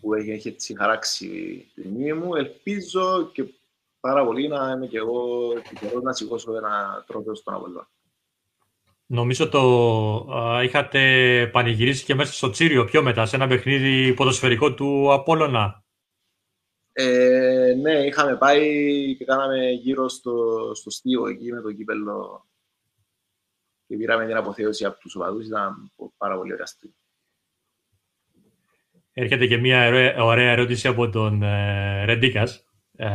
[0.00, 1.26] που έχει έτσι χαράξει
[1.74, 2.34] τη μνήμη μου.
[2.34, 3.44] Ελπίζω και
[4.00, 7.88] πάρα πολύ να είμαι και εγώ τυχερός να σηκώσω ένα τρόπο στον Απόλλωνα.
[9.12, 9.60] Νομίζω το
[10.34, 11.00] α, είχατε
[11.52, 15.84] πανηγυρίσει και μέσα στο Τσίριο πιο μετά, σε ένα παιχνίδι ποδοσφαιρικό του Απόλλωνα.
[16.92, 18.70] Ε, ναι, είχαμε πάει
[19.16, 20.34] και κάναμε γύρω στο,
[20.74, 22.46] στο στίβο εκεί με το κύπελο
[23.86, 26.96] και πήραμε την αποθέωση από τους οπαδούς, ήταν πάρα πολύ ωραία στιγμή.
[29.12, 32.64] Έρχεται και μια ωραία ερώτηση από τον ε, Ρεντίκας,
[32.96, 33.08] ε,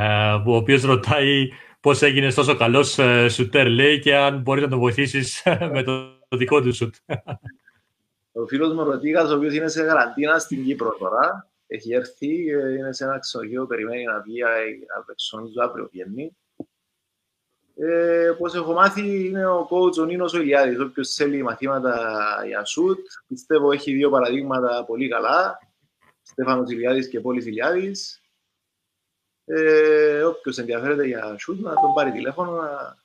[0.46, 1.50] ο οποίος ρωτάει
[1.88, 6.20] πώς έγινες τόσο καλός ε, σουτέρ, λέει, και αν μπορείς να τον βοηθήσεις με το,
[6.28, 6.96] το δικό του σουτ.
[8.32, 12.94] Ο φίλος μου Ρεντίκας, ο οποίος είναι σε καραντίνα στην Κύπρο τώρα, έχει έρθει, είναι
[12.94, 14.42] σε ένα ξενοδοχείο, περιμένει να βγει,
[15.00, 16.38] απεξονίζω αύριο βγαίνει.
[17.76, 21.96] Ε, όπως έχω μάθει είναι ο coach ο Νίνος ο Ηλιάδης, όποιος θέλει μαθήματα
[22.48, 23.00] για σουτ.
[23.28, 25.60] Πιστεύω έχει δύο παραδείγματα πολύ καλά.
[26.22, 28.22] Στέφανος Ηλιάδης και Πόλης Ηλιάδης.
[29.50, 32.98] Ε, όποιος ενδιαφέρεται για σουτ να τον πάρει τηλέφωνο να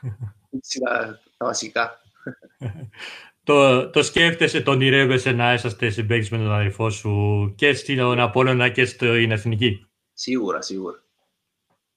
[0.84, 2.00] τα, τα βασικά.
[3.42, 8.68] το, το σκέφτεσαι, το ονειρεύεσαι να είσαστε συμπαίκτης με τον αδερφό σου και στην Απόλλωνα
[8.68, 11.02] και στην Εθνική; Σίγουρα, σίγουρα.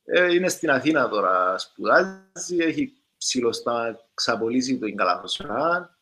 [0.03, 5.97] Ε, είναι στην Αθήνα τώρα, σπουδάζει, έχει ψηλωστά ξαπολύσει το εγκαλαθοσφαιρά.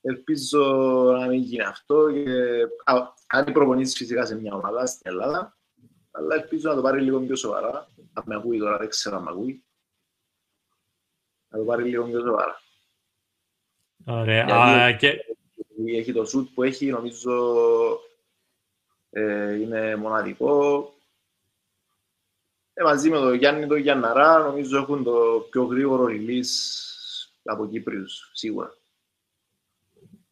[0.00, 0.62] Ελπίζω
[1.20, 2.12] να μην γίνει αυτό.
[2.12, 2.30] Και...
[2.84, 2.94] Α,
[3.26, 5.55] κάνει προπονήσεις φυσικά σε μια ομάδα στην Ελλάδα,
[6.16, 7.90] αλλά ελπίζω να το πάρει λίγο πιο σοβαρά.
[8.12, 9.64] Αν με ακούει τώρα, δεν ξέρω αν με ακούει.
[11.48, 12.60] Να το πάρει λίγο πιο σοβαρά.
[14.06, 14.46] Ωραία.
[14.46, 15.24] Α, και...
[15.86, 17.32] Έχει το σουτ που έχει, νομίζω
[19.10, 20.90] ε, είναι μοναδικό.
[22.74, 26.54] Ε, μαζί με τον Γιάννη τον Γιάνναρά, νομίζω έχουν το πιο γρήγορο release
[27.44, 28.74] από Κύπριους, σίγουρα.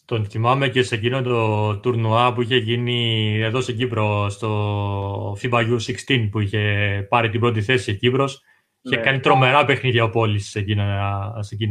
[0.04, 5.78] Τον θυμάμαι και σε εκείνο το τουρνουά που είχε γίνει εδώ στην Κύπρο, στο FIBA
[5.78, 8.42] U16 που είχε πάρει την πρώτη θέση η Κύπρος.
[8.80, 8.94] Ναι.
[8.94, 10.84] Είχε κάνει τρομερά παιχνίδια ο Πόλης σε εκείνο,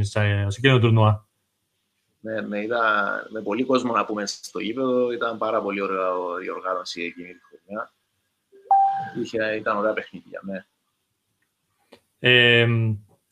[0.07, 0.23] σε
[0.57, 1.27] εκείνο το τουρνουά.
[2.19, 2.81] Ναι, ναι, ήταν
[3.29, 5.11] με πολύ κόσμο να πούμε στο γήπεδο.
[5.11, 6.07] Ήταν πάρα πολύ ωραία
[6.45, 7.93] η οργάνωση εκείνη τη χρονιά.
[9.21, 10.65] Είχε, ήταν ωραία παιχνίδια, ναι.
[12.19, 12.67] Ε,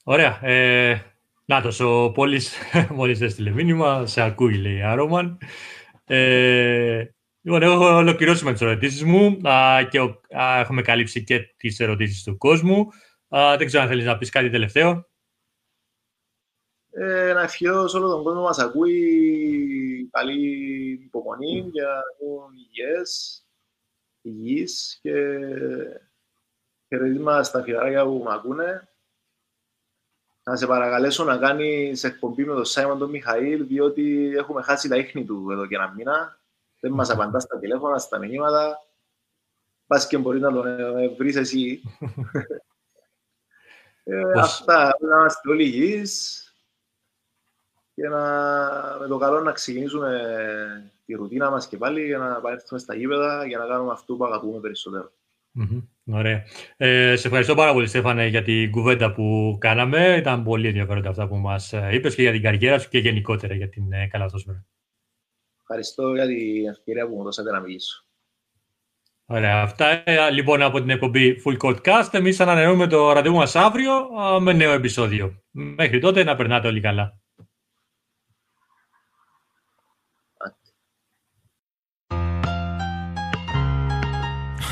[0.04, 0.46] ωραία.
[0.46, 1.11] Ε,
[1.52, 2.58] Νάτος, ο Πόλης
[2.98, 5.38] μόλις έστειλε μήνυμα, σε ακούει λέει Άρωμαν.
[6.06, 7.06] Ε,
[7.42, 10.00] λοιπόν, έχω ολοκληρώσει με τις ερωτήσεις μου α, και
[10.38, 12.88] α, έχουμε καλύψει και τις ερωτήσεις του κόσμου.
[13.28, 15.10] Α, δεν ξέρω αν θέλεις να πεις κάτι τελευταίο.
[16.92, 23.42] Ε, να ευχηθώ σε όλο τον κόσμο μας ακούει καλή υπομονή για να έχουν υγιές,
[24.22, 25.38] υγιείς και
[26.88, 28.91] χαιρετίσματα στα φιλαράκια που με ακούνε
[30.44, 34.98] να σε παρακαλέσω να κάνεις εκπομπή με τον Σάιμον τον Μιχαήλ, διότι έχουμε χάσει τα
[34.98, 36.40] ίχνη του εδώ και ένα μήνα.
[36.80, 38.78] Δεν μας απαντάς στα τηλέφωνα, στα μηνύματα.
[39.88, 41.82] Πας και μπορεί να τον ε, βρεις εσύ.
[44.04, 46.46] ε, αυτά, να είμαστε όλοι υγιείς
[47.94, 48.20] και να,
[49.00, 53.46] με το καλό να ξεκινήσουμε τη ρουτίνα μας και πάλι για να επανέλθουμε στα γήπεδα
[53.46, 55.12] για να κάνουμε αυτό που αγαπούμε περισσότερο.
[55.60, 55.88] Mm-hmm.
[56.06, 56.44] Ωραία.
[56.78, 60.16] Ε, σε ευχαριστώ πάρα πολύ, Στέφανε, για την κουβέντα που κάναμε.
[60.18, 63.54] Ήταν πολύ ενδιαφέροντα αυτά που μας ε, είπες και για την καριέρα σου και γενικότερα
[63.54, 64.66] για την ε, καλαθόσφαιρα.
[65.62, 68.06] Ευχαριστώ για την ευκαιρία που μου δώσατε να μιλήσω.
[69.26, 69.62] Ωραία.
[69.62, 72.10] Αυτά ε, λοιπόν από την εκπομπή Full Court Cast.
[72.12, 73.92] Εμείς ανανεώνουμε το ραντεβού μας αύριο
[74.40, 75.44] με νέο επεισόδιο.
[75.52, 77.21] Μέχρι τότε να περνάτε όλοι καλά.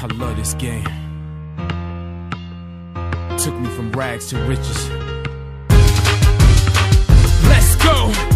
[0.02, 0.86] I love this game.
[3.38, 4.90] Took me from rags to riches.
[7.50, 8.29] Let's go!